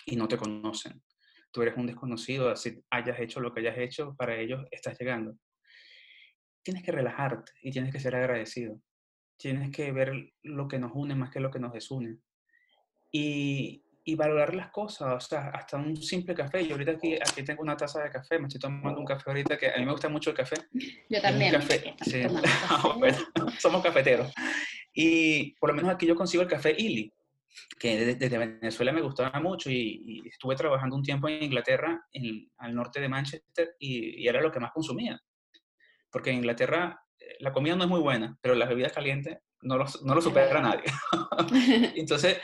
[0.06, 1.04] y no te conocen.
[1.52, 5.36] Tú eres un desconocido, así hayas hecho lo que hayas hecho, para ellos estás llegando.
[6.64, 8.80] Tienes que relajarte y tienes que ser agradecido
[9.44, 12.18] tienes que ver lo que nos une más que lo que nos desune.
[13.12, 16.66] Y, y valorar las cosas, o sea, hasta un simple café.
[16.66, 19.58] Yo ahorita aquí, aquí tengo una taza de café, me estoy tomando un café ahorita
[19.58, 20.56] que a mí me gusta mucho el café.
[21.10, 21.52] Yo también.
[21.52, 22.24] Café, sí.
[22.70, 24.32] Ah, somos cafeteros.
[24.94, 27.12] Y por lo menos aquí yo consigo el café Illy,
[27.78, 32.50] que desde, Venezuela me gustaba mucho y, y, estuve trabajando un tiempo en Inglaterra, en,
[32.60, 35.20] al norte de Manchester, y, y, era lo que más consumía.
[36.10, 37.03] Porque en Inglaterra
[37.40, 40.62] la comida no es muy buena, pero las bebidas calientes no lo, no lo supera
[40.62, 40.84] nadie.
[41.96, 42.38] Entonces,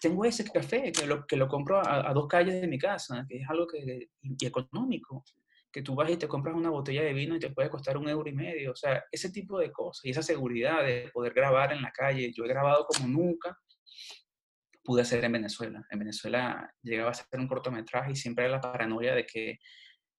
[0.00, 3.38] tengo ese café que lo, que lo compro a, dos calles de mi casa, que
[3.38, 5.24] es algo que, y económico,
[5.70, 8.08] que tú vas y te compras una botella de vino y te puede costar un
[8.08, 11.72] euro y medio, o sea, ese tipo de cosas y esa seguridad de poder grabar
[11.72, 12.32] en la calle.
[12.32, 13.58] Yo he grabado como nunca
[14.82, 15.84] pude hacer en Venezuela.
[15.90, 19.58] En Venezuela llegaba a ser un cortometraje y siempre era la paranoia de que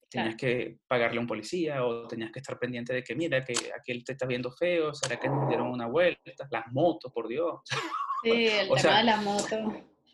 [0.10, 3.54] tenías que pagarle a un policía o tenías que estar pendiente de que, mira, que
[3.78, 6.48] aquel te está viendo feo, ¿será que nos dieron una vuelta?
[6.50, 7.62] Las motos, por Dios.
[8.24, 9.56] Sí, el tema de la moto.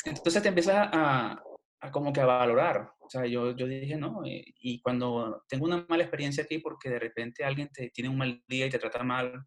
[0.04, 1.42] Entonces te empiezas a,
[1.80, 2.92] a, como que a valorar.
[3.00, 6.90] O sea, yo, yo dije, no, y, y, cuando tengo una mala experiencia aquí porque
[6.90, 9.46] de repente alguien te tiene un mal día y te trata mal,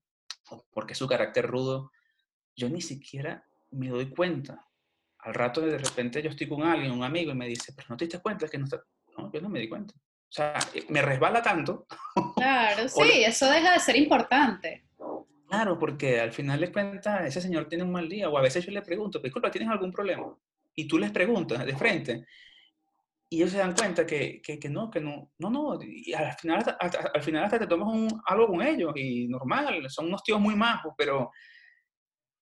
[0.48, 1.90] o porque es su carácter rudo,
[2.56, 4.66] yo ni siquiera me doy cuenta.
[5.18, 7.96] Al rato de repente yo estoy con alguien, un amigo, y me dice, pero no
[7.98, 8.82] te diste cuenta que no está...
[9.18, 9.94] No, yo no me di cuenta.
[10.28, 10.58] O sea,
[10.88, 11.86] me resbala tanto.
[12.34, 14.84] Claro, sí, eso deja de ser importante.
[15.48, 18.66] Claro, porque al final de cuentas ese señor tiene un mal día, o a veces
[18.66, 20.36] yo le pregunto, disculpa, ¿tienes algún problema?
[20.74, 22.26] Y tú les preguntas de frente,
[23.28, 26.32] y ellos se dan cuenta que, que, que no, que no, no, no, y al
[26.34, 26.72] final hasta,
[27.14, 30.56] al final hasta te tomas un, algo con ellos, y normal, son unos tíos muy
[30.56, 31.30] majos, pero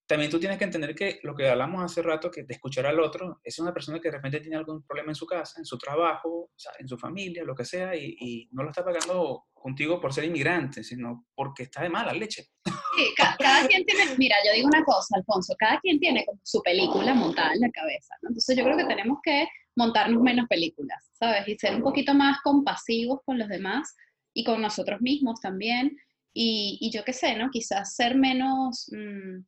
[0.06, 3.00] también tú tienes que entender que lo que hablamos hace rato, que de escuchar al
[3.00, 5.78] otro, es una persona que de repente tiene algún problema en su casa, en su
[5.78, 10.24] trabajo, en su familia, lo que sea, y, no lo está pagando contigo por ser
[10.24, 12.48] inmigrante, sino porque está de mala leche.
[12.96, 16.62] Sí, cada, quien tiene, mira, yo digo una cosa, Alfonso, cada quien tiene como su
[16.62, 18.28] película montada en la cabeza, ¿no?
[18.28, 21.48] Entonces yo creo que tenemos que montarnos menos películas, ¿sabes?
[21.48, 23.96] Y ser un poquito más compasivos con los demás
[24.34, 25.96] y con nosotros mismos también.
[26.32, 27.48] Y, yo qué sé, ¿no?
[27.50, 28.90] Quizás ser menos...
[28.92, 29.44] Mm, Mm,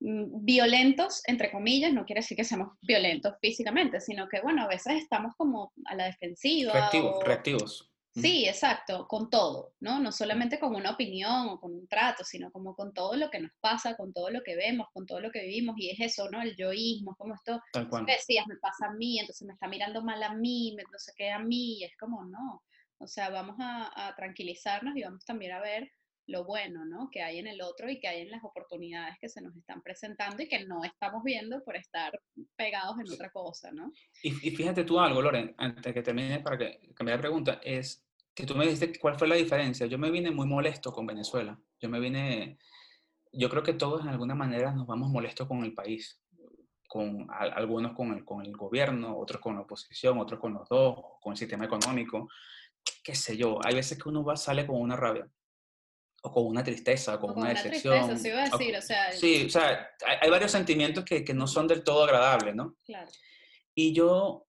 [0.00, 4.94] violentos, entre comillas, no quiere decir que seamos violentos físicamente, sino que, bueno, a veces
[4.94, 6.72] estamos como a la defensiva.
[6.72, 7.90] Reactivos, reactivos.
[8.12, 10.00] Sí, exacto, con todo, ¿no?
[10.00, 13.38] No solamente con una opinión o con un trato, sino como con todo lo que
[13.38, 16.28] nos pasa, con todo lo que vemos, con todo lo que vivimos, y es eso,
[16.28, 16.42] ¿no?
[16.42, 17.60] El yoísmo, como esto,
[18.06, 21.30] decías, me pasa a mí, entonces me está mirando mal a mí, no sé qué
[21.30, 22.64] a mí, y es como, no,
[22.98, 25.92] o sea, vamos a, a tranquilizarnos y vamos también a ver
[26.30, 27.10] lo bueno ¿no?
[27.10, 29.82] que hay en el otro y que hay en las oportunidades que se nos están
[29.82, 32.18] presentando y que no estamos viendo por estar
[32.56, 33.92] pegados en otra cosa, ¿no?
[34.22, 38.46] Y, fíjate tú algo, Loren, antes que termine para que cambie la pregunta, es que
[38.46, 39.86] tú me dijiste cuál fue la diferencia.
[39.86, 41.58] Yo me vine muy molesto con Venezuela.
[41.80, 42.58] Yo me vine,
[43.32, 46.20] yo creo que todos en alguna manera nos vamos molestos con el país.
[46.88, 50.96] Con algunos con el, con el gobierno, otros con la oposición, otros con los dos,
[51.20, 52.28] con el sistema económico,
[53.04, 53.60] qué sé yo.
[53.64, 55.30] Hay veces que uno va, sale con una rabia
[56.22, 58.08] o con una tristeza, con, con una, decepción.
[58.08, 61.34] Tristeza, sí, iba a decir, o, sea, sí, o sea, hay, varios sentimientos que, que,
[61.34, 62.76] no son del todo agradables, ¿no?
[62.84, 63.10] Claro.
[63.74, 64.46] Y yo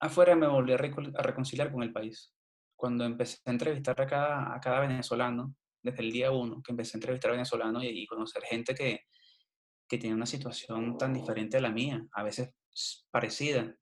[0.00, 2.32] afuera me volví a, reconciliar con el país.
[2.76, 6.96] Cuando empecé a entrevistar a cada, a cada venezolano, desde el día uno, que empecé
[6.96, 9.00] a entrevistar a venezolanos y, y conocer gente que,
[9.88, 12.50] que tiene una situación tan diferente a la mía, a veces
[13.10, 13.74] parecida.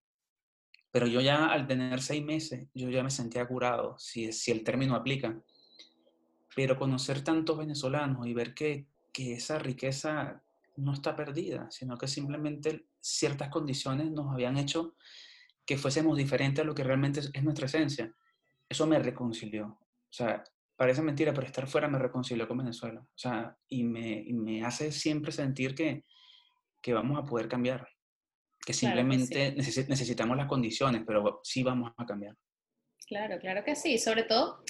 [0.90, 4.64] Pero yo ya al tener seis meses, yo ya me sentía curado, si, si el
[4.64, 5.38] término aplica
[6.57, 10.42] pero conocer tantos venezolanos y ver que, que esa riqueza
[10.77, 14.97] no está perdida, sino que simplemente ciertas condiciones nos habían hecho
[15.66, 18.11] que fuésemos diferentes a lo que realmente es, nuestra esencia.
[18.66, 19.66] Eso me reconcilió.
[19.66, 20.42] O sea,
[20.77, 23.03] parece mentira, pero estar fuera me reconcilió con Venezuela.
[23.03, 26.07] O sea, y me, me hace siempre sentir que,
[26.81, 27.87] que, vamos a poder cambiar.
[28.64, 32.35] Que simplemente necesitamos las condiciones, pero sí vamos a cambiar.
[33.07, 33.99] Claro, claro que sí.
[33.99, 34.64] Sobre todo,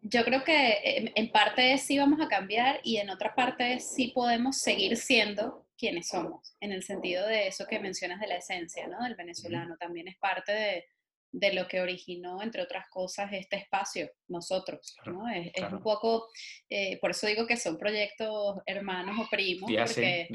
[0.00, 4.58] yo creo que en parte sí vamos a cambiar y en otra parte sí podemos
[4.58, 9.02] seguir siendo quienes somos, en el sentido de eso que mencionas de la esencia, ¿no?
[9.04, 10.84] Del venezolano, también es parte de,
[11.30, 15.28] de lo que originó, entre otras cosas, este espacio, nosotros, ¿no?
[15.28, 16.28] Es, un poco,
[16.68, 20.28] eh, por eso digo que son proyectos hermanos o primos, porque,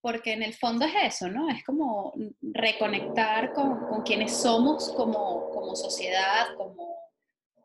[0.00, 1.48] porque en el fondo es eso, ¿no?
[1.48, 6.95] Es como reconectar con, con quienes somos como, como sociedad, como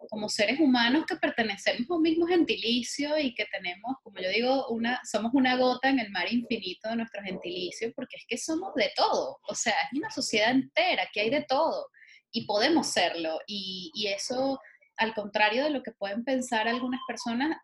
[0.09, 4.67] como seres humanos que pertenecemos a un mismo gentilicio y que tenemos, como yo digo,
[4.69, 8.73] una, somos una gota en el mar infinito de nuestro gentilicio, porque es que somos
[8.75, 11.87] de todo, o sea, es una sociedad entera, que hay de todo,
[12.31, 14.59] y podemos serlo, y, y eso,
[14.97, 17.57] al contrario de lo que pueden pensar algunas personas,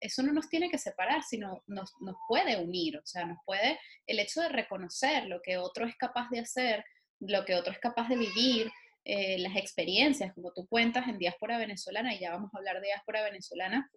[0.00, 3.78] eso no nos tiene que separar, sino nos, nos puede unir, o sea, nos puede,
[4.06, 6.84] el hecho de reconocer lo que otro es capaz de hacer,
[7.20, 8.70] lo que otro es capaz de vivir,
[9.08, 12.88] eh, las experiencias, como tú cuentas en Diáspora Venezolana, y ya vamos a hablar de
[12.88, 13.88] Diáspora Venezolana,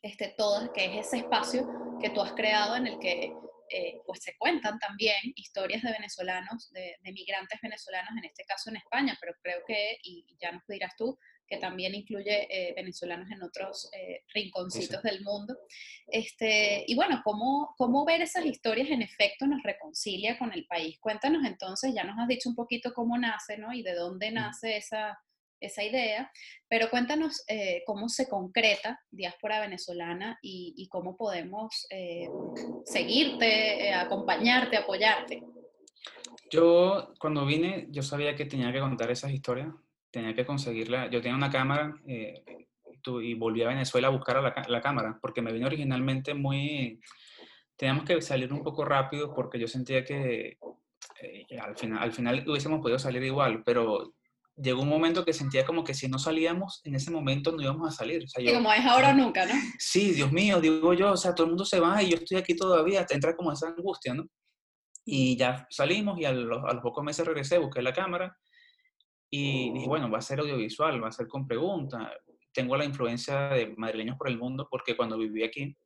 [0.00, 1.68] este, todo, que es ese espacio
[2.00, 3.30] que tú has creado en el que
[3.70, 8.76] eh, pues se cuentan también historias de venezolanos, de, migrantes venezolanos, en este caso en
[8.76, 13.42] España, pero creo que, y ya nos dirás tú, que también incluye eh, venezolanos en
[13.42, 15.56] otros eh, rinconcitos del mundo.
[16.06, 20.98] Este, y bueno, ¿cómo, ¿cómo ver esas historias en efecto nos reconcilia con el país?
[21.00, 23.72] Cuéntanos entonces, ya nos has dicho un poquito cómo nace, ¿no?
[23.72, 25.18] Y de dónde nace esa,
[25.58, 26.30] esa idea,
[26.68, 31.86] pero cuéntanos eh, cómo se concreta diáspora venezolana y, cómo podemos
[32.84, 35.42] seguirte, acompañarte, apoyarte.
[36.50, 39.68] Yo, cuando vine, yo sabía que tenía que contar esas historias,
[40.10, 41.10] tenía que conseguirla.
[41.10, 42.44] Yo tenía una cámara eh,
[43.22, 47.00] y volví a Venezuela a buscar la, la, cámara, porque me vine originalmente muy...
[47.76, 50.58] Teníamos que salir un poco rápido porque yo sentía que
[51.22, 54.14] eh, al, final, al final hubiésemos podido salir igual, pero
[54.56, 57.88] llegó un momento que sentía como que si no salíamos en ese momento no íbamos
[57.88, 58.24] a salir.
[58.24, 59.54] O sea, como es ahora o nunca, ¿no?
[59.78, 62.38] Sí, Dios mío, digo yo, o sea, todo el mundo se va y yo estoy
[62.38, 64.24] aquí todavía, te entra como esa angustia, ¿no?
[65.04, 68.36] Y ya salimos y a los, a los pocos meses regresé, busqué la cámara
[69.30, 72.10] y dije, bueno, va a ser audiovisual, va a ser con preguntas.
[72.52, 75.76] Tengo la influencia de Madrileños por el Mundo porque cuando viví aquí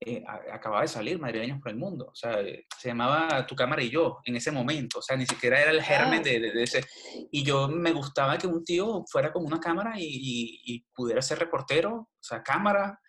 [0.00, 2.08] eh, acababa de salir Madrileños por el Mundo.
[2.12, 5.00] O sea, eh, se llamaba Tu Cámara y Yo en ese momento.
[5.00, 6.84] O sea, ni siquiera era el germen de, de, ese.
[7.32, 11.40] Y yo me gustaba que un tío fuera con una cámara y, y, pudiera ser
[11.40, 13.00] reportero, o sea, cámara.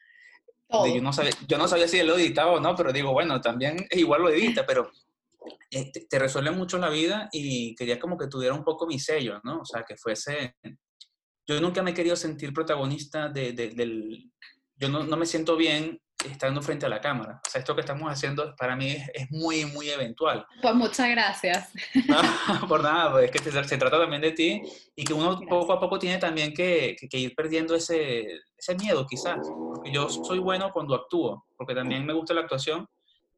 [0.71, 3.41] Yo, no sabía, yo no sabía si él lo editaba o no, pero digo, bueno,
[3.41, 4.91] también igual lo edita, pero
[5.71, 9.39] eh, te, resuelve mucho la vida y quería como que tuviera un poco mi sello,
[9.43, 9.59] ¿no?
[9.59, 10.55] O sea, que fuese...
[11.47, 14.31] Yo nunca me he querido sentir protagonista de, del...
[14.75, 17.41] Yo no, no, me siento bien estando frente a la cámara.
[17.45, 20.45] O sea, esto que estamos haciendo para mí es, es muy, muy eventual.
[20.61, 21.71] Pues muchas gracias.
[22.67, 24.61] por nada, pues es que se, trata también de ti
[24.95, 28.25] y que uno poco a poco tiene también que, que, ir perdiendo ese,
[28.57, 29.39] ese miedo, quizás.
[29.73, 32.87] Porque yo soy bueno cuando actúo, porque también me gusta la actuación,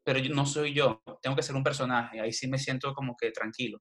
[0.04, 3.16] pero yo, no soy yo, tengo que ser un personaje, ahí sí me siento como
[3.16, 3.80] que tranquilo.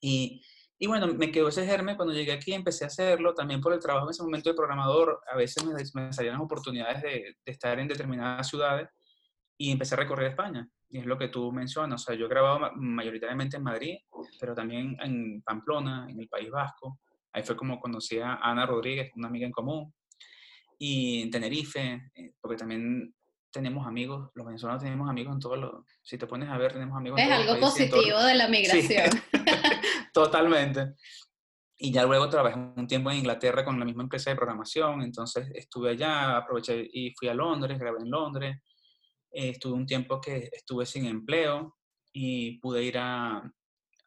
[0.00, 0.42] Y,
[0.78, 3.80] y bueno, me quedó ese germen, cuando llegué aquí empecé a hacerlo, también por el
[3.80, 7.78] trabajo en ese momento de programador, a veces me, me salían oportunidades de, de, estar
[7.78, 8.88] en determinadas ciudades
[9.56, 10.68] y empecé a recorrer España.
[10.90, 13.96] Y es lo que tú mencionas, o sea, yo he grabado mayoritariamente en Madrid,
[14.38, 17.00] pero también en Pamplona, en el País Vasco.
[17.32, 19.92] Ahí fue como conocí a Ana Rodríguez, una amiga en común.
[20.78, 23.12] Y en Tenerife, eh, porque también
[23.54, 26.98] tenemos amigos, los venezolanos tenemos amigos en todos los, si te pones a ver, tenemos
[26.98, 29.10] amigos en todos Es algo positivo de la migración.
[30.12, 30.94] totalmente.
[31.78, 35.48] Y ya luego trabajé un tiempo en Inglaterra con la misma empresa de programación, entonces
[35.54, 38.56] estuve allá, aproveché y fui a Londres, grabé en Londres,
[39.30, 41.76] eh, estuve un tiempo que estuve sin empleo
[42.12, 43.40] y pude ir a,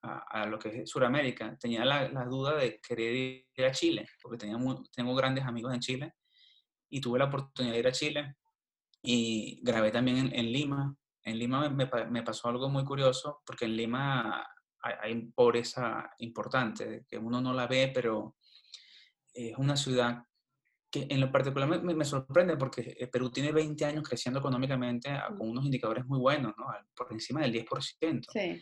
[0.01, 1.57] a, lo que es Sudamérica.
[1.57, 4.57] Tenía la, la, duda de querer ir a Chile, porque tenía
[4.93, 6.13] tengo grandes amigos en Chile
[6.89, 8.35] y tuve la oportunidad de ir a Chile
[9.01, 10.95] y grabé también en, Lima.
[11.23, 14.45] En Lima me, me, pasó algo muy curioso, porque en Lima
[14.81, 18.35] hay, hay, pobreza importante, que uno no la ve, pero
[19.33, 20.23] es una ciudad
[20.89, 25.09] que en lo particular me, me sorprende, porque eh, Perú tiene 20 años creciendo económicamente
[25.37, 26.65] con unos indicadores muy buenos, ¿no?
[26.95, 28.25] por encima del 10%.
[28.31, 28.61] Sí.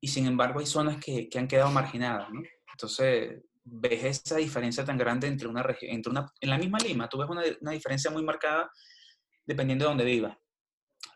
[0.00, 2.30] Y sin embargo hay zonas que, que han quedado marginadas.
[2.30, 2.42] ¿no?
[2.72, 7.08] Entonces, ves esa diferencia tan grande entre una región, entre una, en la misma Lima,
[7.08, 8.70] tú ves una, una diferencia muy marcada
[9.48, 10.38] dependiendo de dónde viva.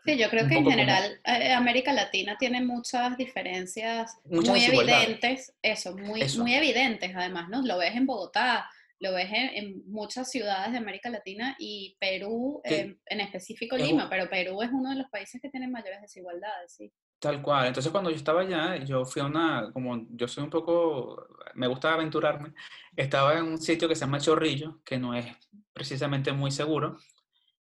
[0.05, 5.95] Sí, yo creo que en general eh, América Latina tiene muchas diferencias muy evidentes, eso
[5.95, 7.61] muy, muy evidentes además, ¿no?
[7.61, 8.69] Lo ves en Bogotá,
[8.99, 14.29] lo ves en, muchas ciudades de América Latina y Perú, em, en específico Lima, pero
[14.29, 16.91] Perú es uno de los países que tienen mayores desigualdades, sí.
[17.19, 17.67] Tal cual.
[17.67, 21.67] Entonces cuando yo estaba allá, yo fui a una, como yo soy un poco, me
[21.67, 22.53] gusta aventurarme,
[22.95, 25.25] estaba en un sitio que se llama Chorrillo, que no es
[25.73, 26.97] precisamente muy seguro,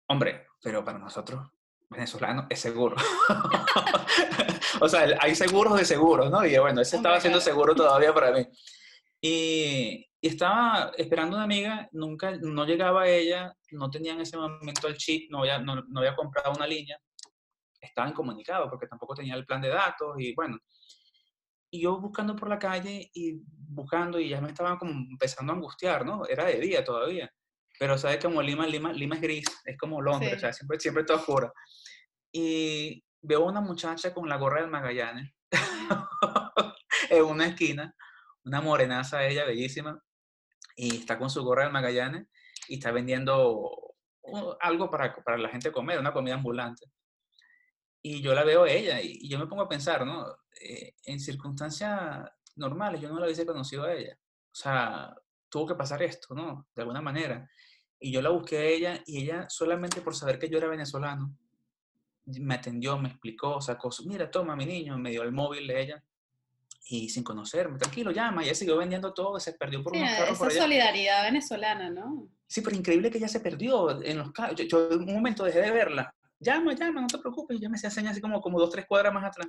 [0.06, 1.46] Hombre, pero para nosotros,
[1.90, 2.96] venezolanos, es seguro.
[4.80, 6.44] o sea, hay seguros de seguros, ¿no?
[6.46, 8.46] Y bueno, ese estaba siendo seguro todavía para mí.
[9.20, 14.88] Y, y, estaba esperando una amiga, nunca, no llegaba ella, no tenía en ese momento
[14.88, 16.98] el chip, no había, no, no había comprado una línea,
[17.78, 20.58] estaba incomunicado porque tampoco tenía el plan de datos y bueno.
[21.70, 25.56] Y yo buscando por la calle y buscando y ya me estaba como empezando a
[25.56, 26.24] angustiar, ¿no?
[26.26, 27.30] Era de día todavía.
[27.78, 31.04] Pero sabes como Lima, Lima, Lima es gris, es como Londres, o sea, siempre, siempre
[31.04, 31.52] todo oscuro.
[32.32, 35.32] Y veo una muchacha con la gorra del Magallanes
[37.10, 37.94] en una esquina,
[38.44, 40.00] una morenaza ella, bellísima,
[40.76, 42.26] y está con su gorra del Magallanes
[42.68, 43.94] y está vendiendo
[44.60, 46.86] algo para, para la gente comer, una comida ambulante.
[48.02, 50.26] Y yo la veo a ella y, yo me pongo a pensar, ¿no?
[50.60, 54.18] Eh, en circunstancias normales, yo no la hubiese conocido a ella.
[54.18, 55.14] O sea,
[55.48, 56.68] tuvo que pasar esto, ¿no?
[56.74, 57.48] De alguna manera.
[58.04, 61.34] Y yo la busqué a ella y ella solamente por saber que yo era venezolano,
[62.26, 66.04] me atendió, me explicó, sacó, mira, toma mi niño, me dio el móvil de ella
[66.86, 70.38] y sin conocerme, tranquilo, llama, y ella siguió vendiendo todo, se perdió por unos carros
[70.38, 72.28] esa solidaridad venezolana, ¿no?
[72.46, 74.60] Sí, pero increíble que ella se perdió en los carros.
[74.68, 76.14] Yo, en un momento dejé de verla.
[76.38, 77.56] Llama, llama, no te preocupes.
[77.56, 79.48] Y ya me hacía señas así como, como dos, tres cuadras más atrás.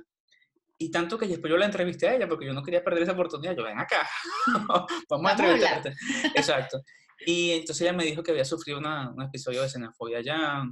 [0.78, 3.12] Y tanto que después yo la entrevisté a ella porque yo no quería perder esa
[3.12, 3.54] oportunidad.
[3.54, 4.08] Yo, ven acá,
[5.10, 5.94] vamos, a entrevistarte.
[6.34, 6.82] Exacto.
[7.24, 10.62] Y entonces ella me dijo que había sufrido una, un episodio de xenofobia allá,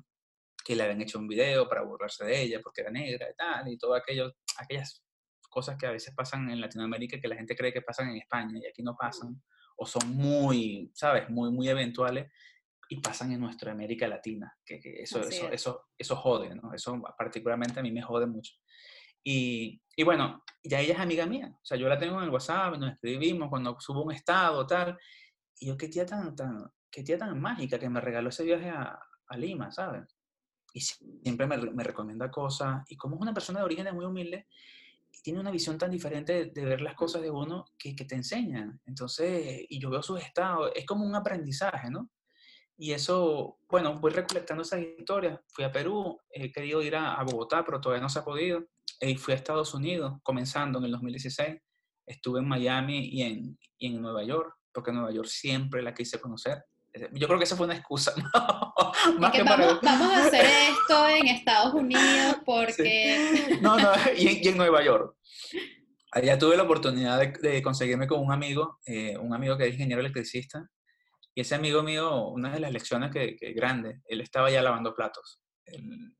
[0.64, 3.68] que le habían hecho un video para burlarse de ella porque era negra y tal,
[3.68, 5.04] y todo aquello, aquellas
[5.50, 8.58] cosas que a veces pasan en Latinoamérica que la gente cree que pasan en España
[8.58, 9.40] y aquí no pasan,
[9.76, 12.30] o son muy, ¿sabes?, muy, muy eventuales
[12.88, 16.72] y pasan en nuestra América Latina, que, eso, eso, eso, eso jode, ¿no?
[16.74, 18.54] Eso particularmente a mí me jode mucho.
[19.22, 22.30] Y, y, bueno, ya ella es amiga mía, o sea, yo la tengo en el
[22.30, 24.98] WhatsApp, nos escribimos cuando subo un estado, tal,
[25.58, 28.70] y yo qué tía tan, tan, qué tía tan mágica que me regaló ese viaje
[28.70, 28.98] a,
[29.28, 30.02] a Lima, ¿sabes?
[30.72, 34.46] Y siempre me, me recomienda cosas, y como es una persona de orígenes muy humilde,
[35.22, 38.78] tiene una visión tan diferente de, ver las cosas de uno que, que, te enseña.
[38.84, 42.10] Entonces, y yo veo sus estados, es como un aprendizaje, ¿no?
[42.76, 45.40] Y eso, bueno, voy recolectando esas historias.
[45.48, 48.66] Fui a Perú, he querido ir a, Bogotá, pero todavía no se ha podido.
[49.00, 51.60] Y fui a Estados Unidos, comenzando en el 2016.
[52.06, 56.20] Estuve en Miami y en, y en Nueva York, porque Nueva York siempre la quise
[56.20, 56.64] conocer.
[57.12, 58.12] Yo creo que esa fue una excusa.
[59.18, 63.58] Más que vamos, vamos, a hacer esto en Estados Unidos porque...
[63.60, 65.16] No, no, y en, Nueva York.
[66.12, 70.00] Allá tuve la oportunidad de, conseguirme con un amigo, eh, un amigo que es ingeniero
[70.00, 70.68] electricista,
[71.34, 74.94] y ese amigo mío, una de las lecciones que, que grande, él estaba ya lavando
[74.94, 75.40] platos.
[75.66, 76.14] Él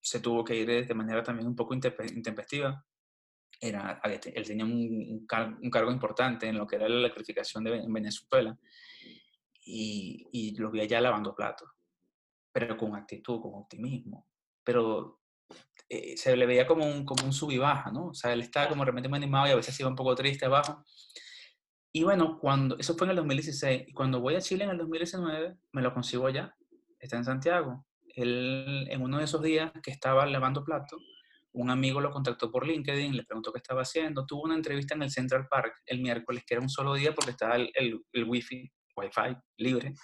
[0.00, 2.84] se tuvo que ir de manera también un poco intempestiva.
[3.60, 8.58] Era, él tenía un, un, cargo importante en lo que era la electrificación de Venezuela
[9.62, 11.68] y, y lo vi allá lavando platos,
[12.52, 14.26] pero con actitud, con optimismo.
[14.64, 15.20] Pero
[15.92, 18.08] eh, se le veía como un, como un sub y baja, ¿no?
[18.08, 20.46] O sea, él estaba como realmente muy animado y a veces iba un poco triste
[20.46, 20.84] abajo.
[21.92, 24.78] Y bueno, cuando, eso fue en el 2016, y cuando voy a Chile en el
[24.78, 26.54] 2019, me lo consigo allá,
[27.00, 27.84] está en Santiago.
[28.14, 31.02] Él, en uno de esos días que estaba lavando platos,
[31.52, 35.02] un amigo lo contactó por LinkedIn, le preguntó qué estaba haciendo, tuvo una entrevista en
[35.02, 38.24] el Central Park el miércoles, que era un solo día porque estaba el, el, el
[38.24, 39.94] wifi Wi-Fi libre.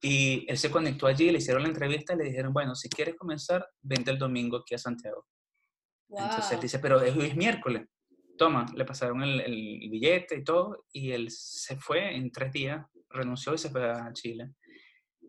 [0.00, 3.14] Y él se conectó allí, le hicieron la entrevista y le dijeron, bueno, si quieres
[3.16, 5.26] comenzar, vente el domingo aquí a Santiago.
[6.08, 7.86] Entonces él dice, pero es, es miércoles.
[8.36, 12.84] Toma, le pasaron el, el, billete y todo, y él se fue en tres días,
[13.10, 14.50] renunció y se fue a Chile.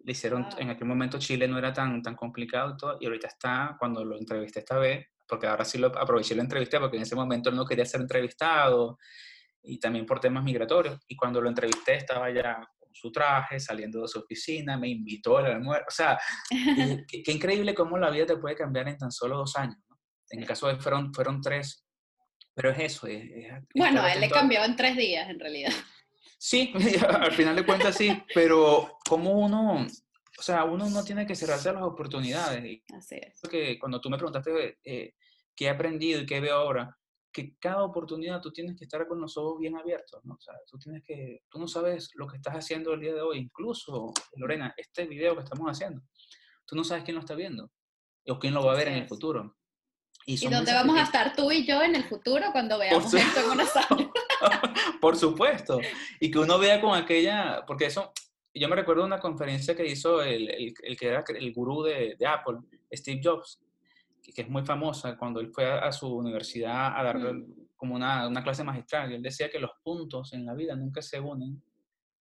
[0.03, 3.27] Le hicieron, en aquel momento Chile no era tan, tan complicado y todo, y ahorita
[3.27, 7.03] está, cuando lo entrevisté esta vez, porque ahora sí lo aproveché la entrevista, porque en
[7.03, 8.97] ese momento él no quería ser entrevistado,
[9.63, 10.99] y también por temas migratorios.
[11.07, 15.37] Y cuando lo entrevisté estaba ya con su traje, saliendo de su oficina, me invitó
[15.37, 15.85] al almuerzo.
[15.87, 16.19] O sea,
[17.07, 19.77] qué, increíble cómo la vida te puede cambiar en tan solo dos años.
[20.29, 21.85] En el caso de él fueron, fueron tres,
[22.53, 23.07] pero es eso.
[23.75, 25.71] bueno, a él le cambió en tres días, en realidad.
[26.37, 26.73] Sí,
[27.07, 29.87] al final de cuentas sí, pero como uno,
[30.37, 32.81] o sea, uno no tiene que cerrarse a las oportunidades.
[32.95, 33.39] Así es.
[33.41, 35.13] Porque cuando tú me preguntaste eh,
[35.55, 36.97] qué he aprendido y qué veo ahora,
[37.31, 40.35] que cada oportunidad tú tienes que estar con los ojos bien abiertos, ¿no?
[40.35, 43.21] O sea, tú tienes que, tú no sabes lo que estás haciendo el día de
[43.21, 46.01] hoy, incluso, Lorena, este video que estamos haciendo,
[46.65, 47.71] tú no sabes quién lo está viendo
[48.27, 49.57] o quién lo va a ver en el futuro.
[50.25, 53.49] ¿Y, dónde vamos a estar tú y yo en el futuro cuando veamos esto en
[53.49, 54.09] unos años?
[55.01, 55.79] Por supuesto.
[56.19, 58.13] Y que uno vea con aquella, porque eso,
[58.59, 62.15] yo me recuerdo una conferencia que hizo el, el, el que era el gurú de,
[62.17, 62.59] de Apple,
[62.91, 63.59] Steve Jobs,
[64.31, 67.67] que es muy famosa, cuando él fue a, su universidad a dar mm.
[67.75, 71.01] como una, una, clase magistral, y él decía que los puntos en la vida nunca
[71.01, 71.61] se unen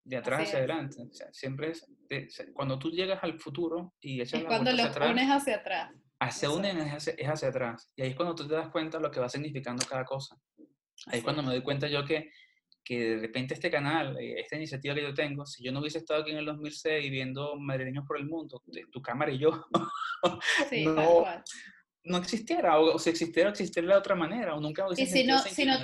[0.03, 1.03] de atrás hacia adelante.
[1.09, 1.87] O sea, siempre es,
[2.53, 5.91] cuando tú llegas al futuro y echas es cuando los atrás, unes hacia atrás.
[6.31, 7.91] Se unen es hacia, es hacia atrás.
[7.95, 10.35] Y ahí es cuando tú te das cuenta de lo que va significando cada cosa.
[11.07, 12.31] Ahí es cuando me doy cuenta yo que,
[12.83, 15.99] que de repente este canal, eh, esta iniciativa que yo tengo, si yo no hubiese
[15.99, 18.61] estado aquí en el 2006 viendo Madrileños por el Mundo,
[18.91, 19.65] tu cámara y yo,
[20.69, 21.25] sí, no,
[22.03, 25.39] no existiera, o, si existiera, existiera de otra manera, o nunca hubiese y si no,
[25.39, 25.77] si no,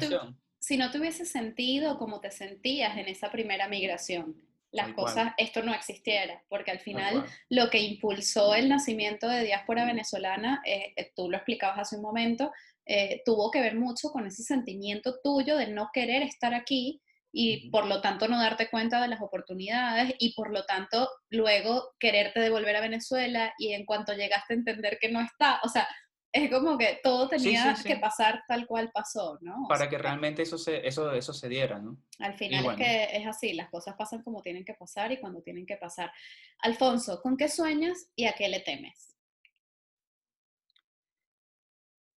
[0.59, 4.35] si no tuviese sentido como te sentías en esa primera migración,
[4.71, 9.85] las cosas, esto no existiera, porque al final lo que impulsó el nacimiento de diáspora
[9.85, 12.51] venezolana, eh, eh, tú lo explicabas hace un momento,
[12.87, 17.69] eh, tuvo que ver mucho con ese sentimiento tuyo de no querer estar aquí y
[17.69, 22.39] por lo tanto no darte cuenta de las oportunidades y por lo tanto luego quererte
[22.39, 25.87] devolver a Venezuela y en cuanto llegaste a entender que no está, o sea,
[26.31, 29.65] es como que todo tenía que pasar tal cual pasó, ¿no?
[29.67, 31.97] Para que realmente eso se, eso, eso se diera, ¿no?
[32.19, 35.41] Al final es que es así, las cosas pasan como tienen que pasar y cuando
[35.41, 36.11] tienen que pasar.
[36.59, 39.16] Alfonso, ¿con qué sueñas y a qué le temes?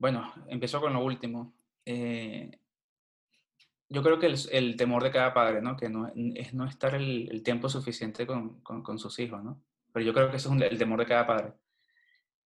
[0.01, 1.55] Bueno, empezó con lo último.
[1.84, 2.59] Eh,
[3.88, 5.76] yo creo que el, el, temor de cada padre, ¿no?
[5.76, 9.62] Que no, es no estar el, el tiempo suficiente con, con, con, sus hijos, ¿no?
[9.92, 11.53] Pero yo creo que eso es el temor de cada padre.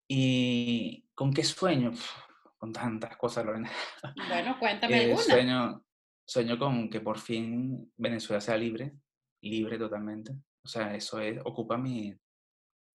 [0.07, 1.93] ¿Y con qué sueño?
[2.61, 3.71] con tantas cosas, Lorena.
[4.29, 5.23] Bueno, cuéntame eh, alguna.
[5.23, 5.85] Sueño,
[6.27, 8.93] sueño con que por fin Venezuela sea libre,
[9.41, 10.33] libre totalmente.
[10.63, 12.15] O sea, eso es, ocupa mi,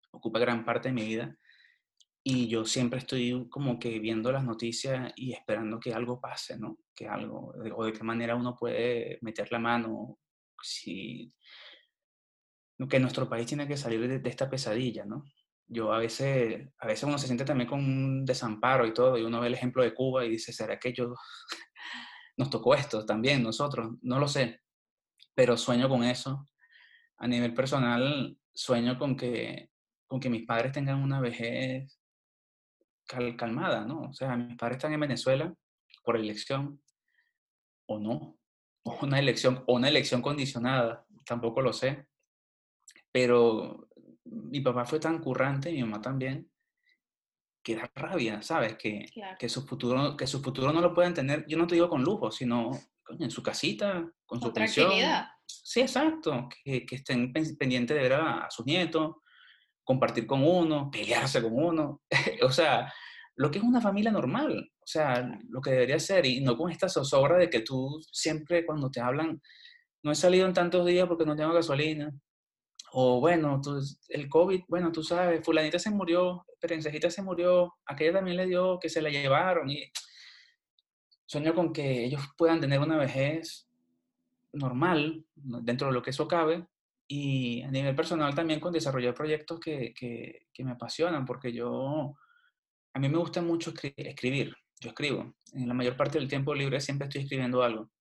[0.09, 1.37] ocupa gran parte de mi vida.
[2.23, 6.77] Y yo siempre estoy como que viendo las noticias y esperando que algo pase, ¿no?
[6.95, 10.19] Que algo, o de qué manera uno puede meter la mano,
[10.61, 11.33] si,
[12.87, 15.25] que nuestro país tiene que salir de, esta pesadilla, ¿no?
[15.67, 19.23] Yo a veces, a veces uno se siente también con un desamparo y todo, y
[19.23, 21.15] uno ve el ejemplo de Cuba y dice, ¿será que yo
[22.37, 23.95] nos tocó esto también nosotros?
[24.01, 24.61] No lo sé,
[25.33, 26.45] pero sueño con eso.
[27.17, 29.69] A nivel personal, sueño con que,
[30.07, 32.00] con que mis padres tengan una vejez
[33.35, 34.03] calmada, ¿no?
[34.09, 35.53] O sea, mis padres están en Venezuela
[36.03, 36.81] por elección
[37.87, 38.37] o no,
[38.83, 42.07] o una elección, o una elección condicionada, tampoco lo sé.
[43.11, 43.89] Pero
[44.25, 46.49] mi papá fue tan currante, mi mamá también,
[47.63, 48.75] que da rabia, ¿sabes?
[48.77, 49.05] Que,
[49.37, 52.03] que, su futuro, que su futuro no lo pueden tener, yo no te digo con
[52.03, 52.71] lujo, sino
[53.19, 54.91] en su casita, con, su pensión.
[55.45, 59.17] Sí, exacto, que, que estén pendientes de ver a, sus nietos,
[59.91, 62.01] compartir con uno, pelearse con uno,
[62.43, 62.91] o sea,
[63.35, 66.71] lo que es una familia normal, o sea, lo que debería ser, y no con
[66.71, 69.41] esta zozobra de que tú siempre cuando te hablan,
[70.03, 72.11] no he salido en tantos días porque no tengo gasolina,
[72.93, 73.79] o bueno, tú,
[74.09, 78.79] el COVID, bueno, tú sabes, fulanita se murió, Perencejita se murió, aquella también le dio
[78.79, 79.69] que se la llevaron.
[79.69, 79.91] Y
[81.25, 83.69] sueño con que ellos puedan tener una vejez
[84.51, 86.67] normal, dentro de lo que eso cabe,
[87.13, 92.15] y a nivel personal también con desarrollar proyectos que, que, que me apasionan, porque yo,
[92.93, 96.79] a mí me gusta mucho escribir, yo escribo, en la mayor parte del tiempo libre
[96.79, 97.91] siempre estoy escribiendo algo,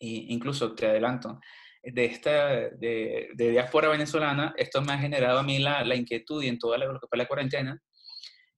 [0.00, 1.38] e incluso te adelanto,
[1.80, 6.42] de esta de, de, diáspora venezolana, esto me ha generado a mí la, la inquietud
[6.42, 7.80] y en toda la, lo que fue la cuarentena,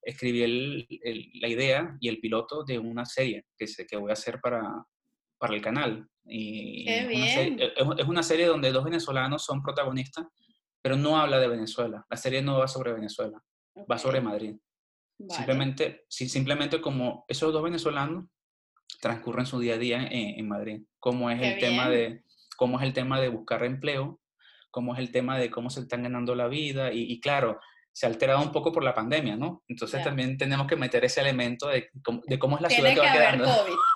[0.00, 0.86] escribí el,
[1.34, 4.62] la idea y el piloto de una serie que, se, que voy a hacer para,
[5.38, 6.08] para el canal.
[6.24, 7.58] Y Qué bien.
[7.60, 10.26] es, una serie donde dos venezolanos son protagonistas,
[10.82, 12.04] pero no habla de Venezuela.
[12.10, 13.42] La serie no va sobre Venezuela,
[13.90, 14.56] va sobre Madrid.
[15.28, 18.26] Simplemente, sí, simplemente como esos dos venezolanos
[19.00, 20.82] transcurren su día a día en, en Madrid.
[20.98, 22.24] Como es el tema de
[22.56, 24.20] cómo es el tema de buscar empleo,
[24.76, 27.58] cómo es el tema de cómo se están ganando la vida y, claro,
[27.96, 29.64] se ha alterado un poco por la pandemia, ¿no?
[29.68, 31.88] Entonces también tenemos que meter ese elemento de,
[32.26, 33.46] de cómo es la ciudad que, va quedando.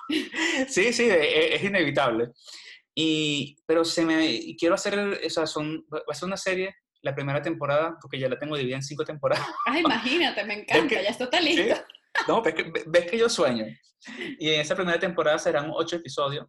[0.69, 2.31] sí, sí, e, es, inevitable.
[2.95, 6.73] Y, pero se me, quiero hacer, o sea, son, va a ser una serie,
[7.03, 9.45] la primera temporada, porque ya la tengo dividida en cinco temporadas.
[9.67, 11.79] Ah, imagínate, me encanta, ya está listo.
[12.27, 13.67] No, ves que, ves que yo sueño.
[14.39, 16.47] Y en esa primera temporada serán ocho episodios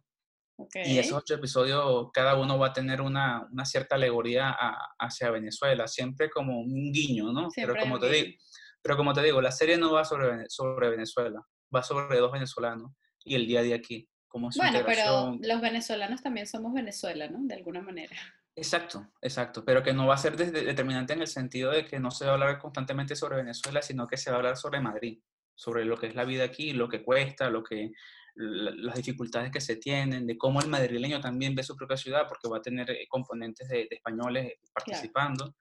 [0.73, 4.55] y esos ocho episodios, cada uno va a tener una, una cierta alegoría
[4.99, 7.49] hacia Venezuela, siempre como un guiño, ¿no?
[7.55, 8.37] pero como, te digo,
[8.81, 11.41] pero como te digo, la serie no va sobre, sobre Venezuela,
[11.73, 12.91] va sobre dos venezolanos
[13.23, 14.07] y el día a día aquí.
[14.27, 17.37] Como bueno, pero los venezolanos también somos Venezuela, ¿no?
[17.43, 18.15] De alguna manera.
[18.55, 22.11] Exacto, exacto, pero que no va a ser determinante en el sentido de que no
[22.11, 25.19] se va a hablar constantemente sobre Venezuela, sino que se va a hablar sobre Madrid,
[25.55, 27.91] sobre lo que es la vida aquí, lo que cuesta, lo que,
[28.35, 32.47] las dificultades que se tienen, de cómo el madrileño también ve su propia ciudad, porque
[32.47, 35.55] va a tener eh, componentes de, españoles participando.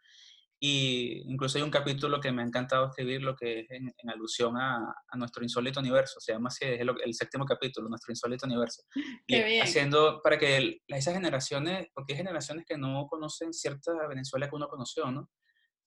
[0.59, 4.57] Y incluso hay un capítulo que me ha encantado escribir, lo que es en, alusión
[4.57, 8.85] a, nuestro insólito universo, se llama así, es el, séptimo capítulo, nuestro insólito universo.
[9.27, 9.63] Qué bien.
[9.65, 14.69] Haciendo para que esas generaciones, porque hay generaciones que no conocen cierta Venezuela que uno
[14.69, 15.29] conoció, ¿no?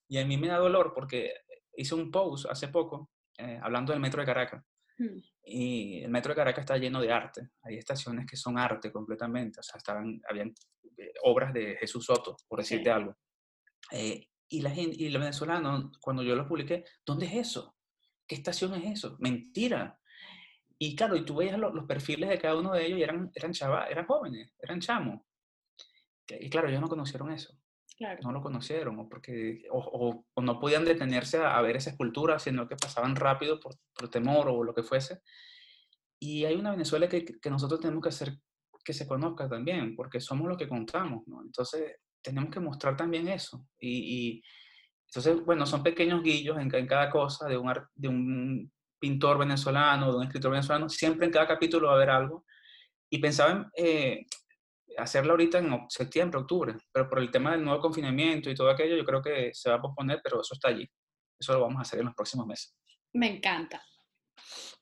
[0.09, 1.31] Y a mí me da dolor porque
[1.75, 4.63] hice un post hace poco eh, hablando del metro de Caracas.
[4.97, 5.19] Hmm.
[5.43, 7.49] Y el metro de Caracas está lleno de arte.
[7.63, 9.59] Hay estaciones que son arte completamente.
[9.59, 10.53] O sea, estaban, habían
[10.97, 13.15] eh, obras de Jesús Soto, por decirte algo.
[13.91, 17.75] Eh, y, la gente, y los venezolanos, cuando yo lo publiqué, ¿dónde es eso?
[18.27, 19.17] ¿Qué estación es eso?
[19.19, 19.99] Mentira.
[20.77, 23.31] Y claro, y tú veías los, los perfiles de cada uno de ellos y eran,
[23.33, 25.21] eran, chava, eran jóvenes, eran chamos.
[26.27, 27.57] Y claro, ellos no conocieron eso.
[28.21, 32.75] No lo conocieron o, porque, o, no podían detenerse a, ver esa escultura, sino que
[32.75, 33.75] pasaban rápido por,
[34.09, 35.21] temor o lo que fuese.
[36.19, 38.37] Y hay una Venezuela que, que, nosotros tenemos que hacer
[38.83, 41.41] que se conozca también, porque somos lo que contamos, ¿no?
[41.41, 43.65] Entonces, tenemos que mostrar también eso.
[43.79, 44.43] Y,
[45.07, 50.11] entonces, bueno, son pequeños guillos en, en cada cosa de un, de un pintor venezolano,
[50.11, 50.89] de un escritor venezolano.
[50.89, 52.45] Siempre en cada capítulo va a haber algo.
[53.09, 54.25] Y pensaba en, eh,
[54.97, 58.95] hacerla ahorita en septiembre, octubre, pero por el tema del nuevo confinamiento y todo aquello,
[58.95, 60.89] yo creo que se va a posponer, pero eso está allí.
[61.39, 62.75] Eso lo vamos a hacer en los próximos meses.
[63.13, 63.81] Me encanta.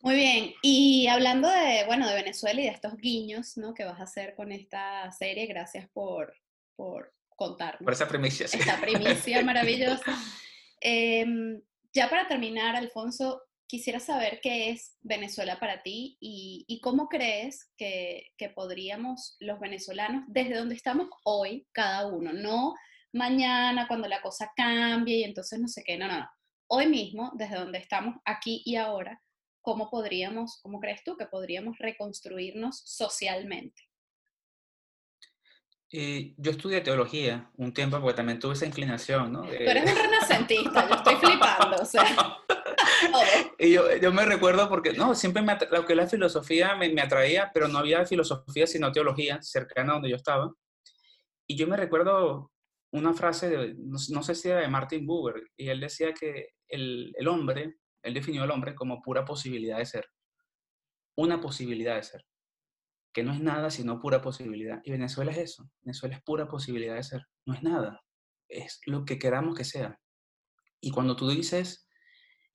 [0.02, 3.74] Muy bien, y hablando de, bueno, de Venezuela y de estos guiños, ¿no?
[3.74, 6.36] Que vas a hacer con esta serie, gracias por,
[6.76, 7.84] por contarnos.
[7.84, 8.60] Por esa primicia, sí.
[8.60, 10.18] Esta primicia maravillosa.
[10.82, 11.62] Em,
[11.94, 13.44] ya para terminar, Alfonso,
[13.74, 20.26] quisiera saber qué es Venezuela para ti y, cómo crees que, que, podríamos los venezolanos,
[20.28, 22.76] desde donde estamos hoy, cada uno, no
[23.14, 26.30] mañana cuando la cosa cambie y entonces no sé qué, no, no, no.
[26.68, 29.20] Hoy mismo, desde donde estamos aquí y ahora,
[29.62, 33.82] ¿cómo podríamos, cómo crees tú que podríamos reconstruirnos socialmente?
[35.92, 39.42] Eh, yo estudié teología un tiempo porque también tuve esa inclinación, ¿no?
[39.42, 42.06] Tú eres un renacentista, yo estoy flipando, o sea.
[43.60, 47.02] y yo, yo, me recuerdo porque, no, siempre me lo que la filosofía me, me,
[47.02, 50.54] atraía, pero no había filosofía sino teología cercana a donde yo estaba.
[51.48, 52.52] Y yo me recuerdo
[52.92, 57.14] una frase, de, no, sé si era de Martin Buber, y él decía que el,
[57.18, 60.08] el hombre, él definió al hombre como pura posibilidad de ser.
[61.16, 62.26] Una posibilidad de ser
[63.14, 64.82] que no es nada sino pura posibilidad.
[64.84, 68.02] Y Venezuela es eso, Venezuela es pura posibilidad de ser, no es nada,
[68.50, 70.00] es lo que queramos que sea.
[70.82, 71.88] Y cuando tú dices,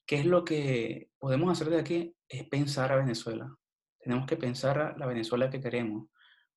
[0.09, 2.17] ¿qué es lo que podemos hacer de aquí?
[2.27, 3.55] Es pensar a Venezuela.
[4.01, 6.09] Tenemos que pensar a la Venezuela que queremos,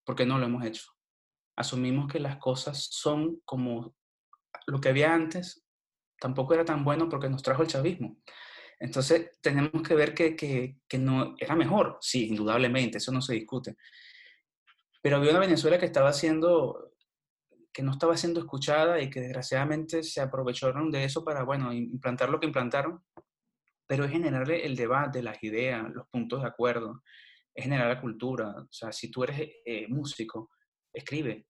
[0.06, 0.90] porque no lo hemos hecho.
[1.58, 3.94] Asumimos que las cosas son como
[4.68, 5.66] lo que había antes,
[6.18, 8.18] tampoco era tan bueno porque nos trajo el chavismo.
[8.80, 13.34] Entonces, tenemos que ver que, que, que, no era mejor, sí, indudablemente, eso no se
[13.34, 13.76] discute.
[15.02, 16.94] Pero había una Venezuela que estaba siendo,
[17.74, 22.30] que no estaba siendo escuchada y que desgraciadamente se aprovecharon de eso para, bueno, implantar
[22.30, 23.04] lo que implantaron,
[23.92, 27.04] pero es generarle el debate, las ideas, los puntos de acuerdo,
[27.54, 28.48] es generar la cultura.
[28.48, 30.50] O sea, si tú eres eh, músico,
[30.94, 31.46] escribe.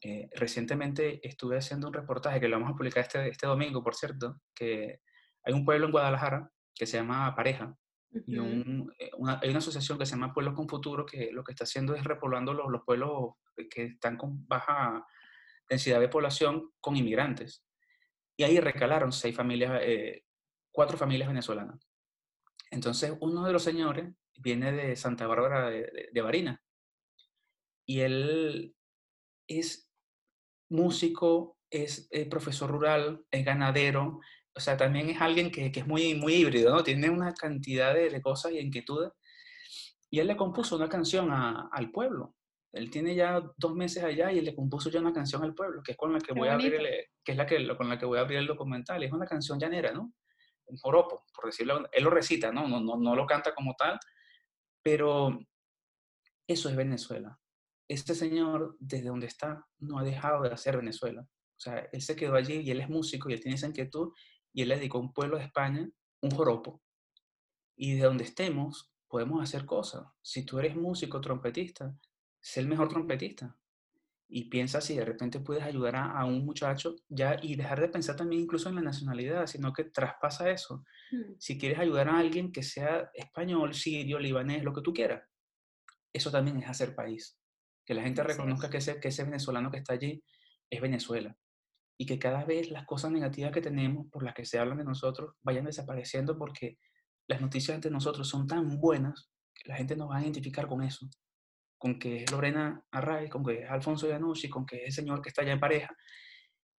[0.00, 3.96] Eh, recientemente estuve haciendo un reportaje que lo vamos a publicar este, este domingo, por
[3.96, 5.00] cierto, que
[5.42, 7.76] hay un pueblo en Guadalajara que se llama Pareja.
[8.12, 9.10] Y eh,
[9.40, 12.04] hay una asociación que se llama Pueblos con Futuro que lo que está haciendo es
[12.04, 15.04] repoblando los, los pueblos que están con baja
[15.68, 17.66] densidad de población con inmigrantes.
[18.36, 20.22] Y ahí recalaron seis familias, eh,
[20.72, 21.86] cuatro familias venezolanas.
[22.70, 26.62] Entonces, uno de los señores viene de Santa Bárbara de, de, Barina.
[27.86, 28.74] Y él
[29.46, 29.88] es
[30.70, 34.20] músico, es eh, profesor rural, es ganadero,
[34.54, 36.82] o sea, también es alguien que, que, es muy, muy híbrido, ¿no?
[36.82, 39.12] Tiene una cantidad de, cosas y inquietudes.
[40.10, 42.34] Y él le compuso una canción al pueblo.
[42.72, 45.82] Él tiene ya dos meses allá y él le compuso ya una canción al pueblo,
[45.82, 46.86] que es con la que voy a abrir el,
[47.24, 49.02] que es la que, con la que voy a abrir el documental.
[49.02, 50.12] Es una canción llanera, ¿no?
[50.72, 51.86] Un joropo, por decirlo.
[51.92, 52.66] Él lo recita, ¿no?
[52.66, 54.00] No, no, no lo canta como tal,
[54.82, 55.38] pero
[56.46, 57.38] eso es Venezuela.
[57.88, 61.22] Este señor, desde donde está, no ha dejado de hacer Venezuela.
[61.22, 64.12] O sea, él se quedó allí y él es músico y él tiene esa inquietud
[64.52, 65.88] y él le dedicó un pueblo de España
[66.22, 66.82] un joropo.
[67.76, 70.06] Y de donde estemos, podemos hacer cosas.
[70.22, 71.94] Si tú eres músico, trompetista,
[72.40, 73.56] sé el mejor trompetista.
[74.34, 78.16] Y piensa si de repente puedes ayudar a, un muchacho ya y dejar de pensar
[78.16, 80.84] también incluso en la nacionalidad, sino que traspasa eso.
[81.10, 81.34] Mm.
[81.38, 85.22] Si quieres ayudar a alguien que sea español, sirio, libanés, lo que tú quieras,
[86.14, 87.38] eso también es hacer país.
[87.84, 90.24] Que la gente reconozca que ese, que ese venezolano que está allí
[90.70, 91.36] es Venezuela
[91.98, 94.84] y que cada vez las cosas negativas que tenemos, por las que se hablan de
[94.84, 96.78] nosotros, vayan desapareciendo porque
[97.28, 100.82] las noticias de nosotros son tan buenas que la gente nos va a identificar con
[100.82, 101.06] eso,
[101.82, 105.20] con que es Lorena Array, con que es Alfonso Yanucci, con que es el señor
[105.20, 105.92] que está allá en pareja,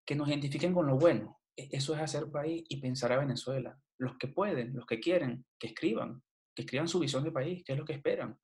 [0.05, 1.41] que nos identifiquen con lo bueno.
[1.57, 3.77] E, eso es hacer país y pensar a Venezuela.
[3.97, 6.23] Los que pueden, los que quieren, que escriban,
[6.55, 8.39] que escriban su visión de país, que es lo que esperan.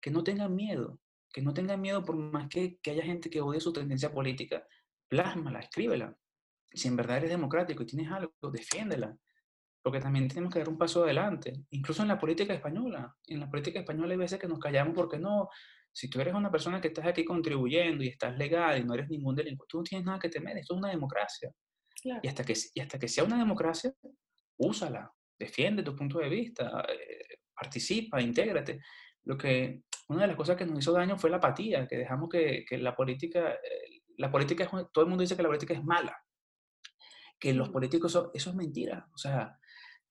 [0.00, 1.00] Que no tengan miedo,
[1.32, 4.64] que no tengan miedo por más que, que haya gente que odie su tendencia política,
[5.08, 6.16] plásmala, escríbela.
[6.70, 9.16] Si en verdad eres democrático y tienes algo, defiéndela.
[9.82, 11.64] Porque también tenemos que dar un paso adelante.
[11.70, 13.16] Incluso en la política española.
[13.26, 15.48] En la política española hay veces que nos callamos porque no.
[15.92, 19.08] Si tú eres una persona que estás aquí contribuyendo y estás legal y no eres
[19.08, 20.56] ningún delincuente, tú no tienes nada que temer.
[20.58, 21.50] Esto es una democracia.
[22.04, 23.92] Y, hasta que, y hasta que sea una democracia,
[24.58, 25.12] úsala.
[25.38, 26.84] Defiende tu punto de vista.
[26.88, 28.80] Eh, participa, intégrate.
[29.24, 32.28] Lo que, una de las cosas que nos hizo daño fue la apatía, que dejamos
[32.28, 35.74] que, que la política, eh, la política es, todo el mundo dice que la política
[35.74, 36.16] es mala,
[37.38, 39.08] que los políticos, eso es mentira.
[39.12, 39.58] O sea,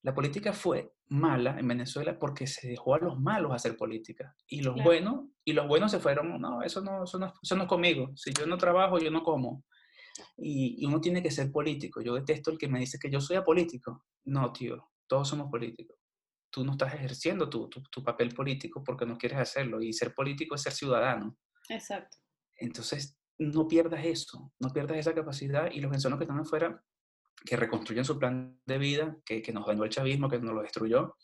[0.08, 4.34] la política fue mala en Venezuela porque se dejó a los malos hacer política.
[4.48, 7.64] Y los buenos, y los buenos se fueron, no, eso no, eso no, eso no
[7.64, 8.12] es conmigo.
[8.16, 9.66] Si yo no trabajo, yo no como.
[10.38, 12.00] Y, uno tiene que ser político.
[12.00, 14.06] Yo detesto el que me dice que yo soy apolítico.
[14.24, 15.98] No, tío, todos somos políticos.
[16.50, 19.82] Tú no estás ejerciendo tu, tu, tu papel político porque no quieres hacerlo.
[19.82, 21.38] Y ser político es ser ciudadano.
[21.68, 22.16] Exacto.
[22.56, 26.82] Entonces, no pierdas eso, no pierdas esa capacidad y los venezolanos que están afuera,
[27.46, 30.62] que reconstruyen su plan de vida, que, que nos dañó el chavismo, que nos lo
[30.62, 31.16] destruyó,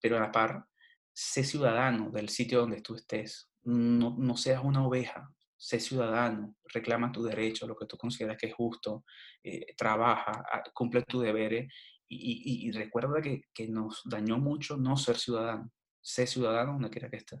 [0.00, 0.66] pero a la par,
[1.12, 3.48] sé ciudadano del sitio donde tú estés.
[3.64, 8.48] No, no seas una oveja, sé ciudadano, reclama tu derecho, lo que tú consideras que
[8.48, 9.04] es justo,
[9.42, 11.72] eh, trabaja, ah, cumple tus deberes
[12.08, 15.72] y, recuerda que, que, nos dañó mucho no ser ciudadano.
[16.00, 17.40] Sé ciudadano donde quiera que estés.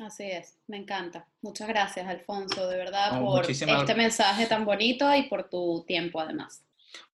[0.00, 1.28] Así es, me encanta.
[1.40, 6.64] Muchas gracias, Alfonso, de verdad, por este mensaje tan bonito y por tu tiempo además.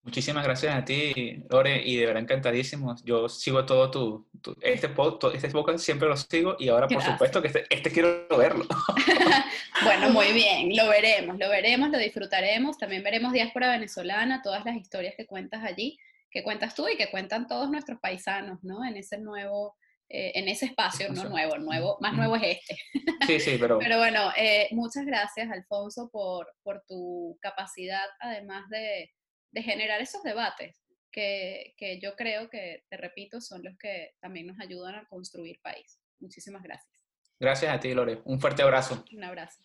[0.02, 2.96] Muchísimas gracias a ti, Lore, y de verdad encantadísimo.
[3.04, 4.28] Yo sigo todo tu,
[4.62, 8.26] este, podcast, este podcast siempre lo sigo y ahora por supuesto que este, este quiero
[8.36, 8.64] verlo.
[9.84, 12.78] bueno, muy bien, lo veremos, lo veremos, lo disfrutaremos.
[12.78, 15.98] También veremos Diáspora Venezolana, todas las historias que cuentas allí,
[16.30, 18.84] que cuentas tú y que cuentan todos nuestros paisanos, ¿no?
[18.84, 19.76] En ese nuevo
[20.12, 22.76] eh, en ese espacio, no nuevo, nuevo, más nuevo es este.
[23.28, 23.78] Sí, sí, pero...
[23.78, 29.12] pero bueno, eh, muchas gracias, Alfonso, por, por tu capacidad, además de,
[29.52, 30.76] de generar esos debates,
[31.12, 35.60] que, que, yo creo que, te repito, son los que también nos ayudan a construir
[35.60, 36.00] país.
[36.20, 36.92] Muchísimas gracias.
[37.38, 38.20] Gracias a ti, Lore.
[38.24, 39.04] Un fuerte abrazo.
[39.12, 39.58] Un abrazo.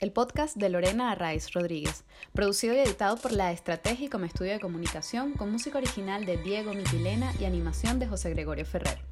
[0.00, 4.60] El podcast de Lorena Arraiz Rodríguez, producido y editado por La Estrategia como estudio de
[4.60, 9.11] comunicación, con música original de Diego Mitilena y animación de José Gregorio Ferrer.